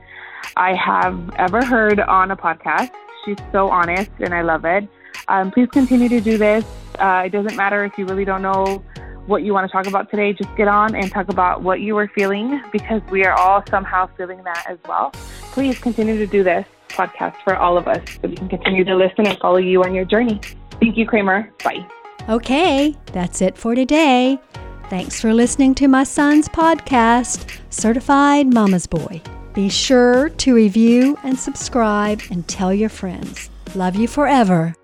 [0.56, 2.90] I have ever heard on a podcast.
[3.24, 4.88] She's so honest, and I love it.
[5.28, 6.64] Um, please continue to do this.
[6.98, 8.82] Uh, it doesn't matter if you really don't know
[9.28, 11.94] what you want to talk about today, just get on and talk about what you
[11.94, 15.10] were feeling because we are all somehow feeling that as well.
[15.52, 18.96] Please continue to do this podcast for all of us so we can continue to
[18.96, 20.40] listen and follow you on your journey.
[20.80, 21.52] Thank you, Kramer.
[21.62, 21.86] Bye.
[22.28, 24.38] Okay, that's it for today.
[24.88, 29.20] Thanks for listening to my son's podcast, Certified Mama's Boy.
[29.52, 33.50] Be sure to review and subscribe and tell your friends.
[33.74, 34.74] Love you forever.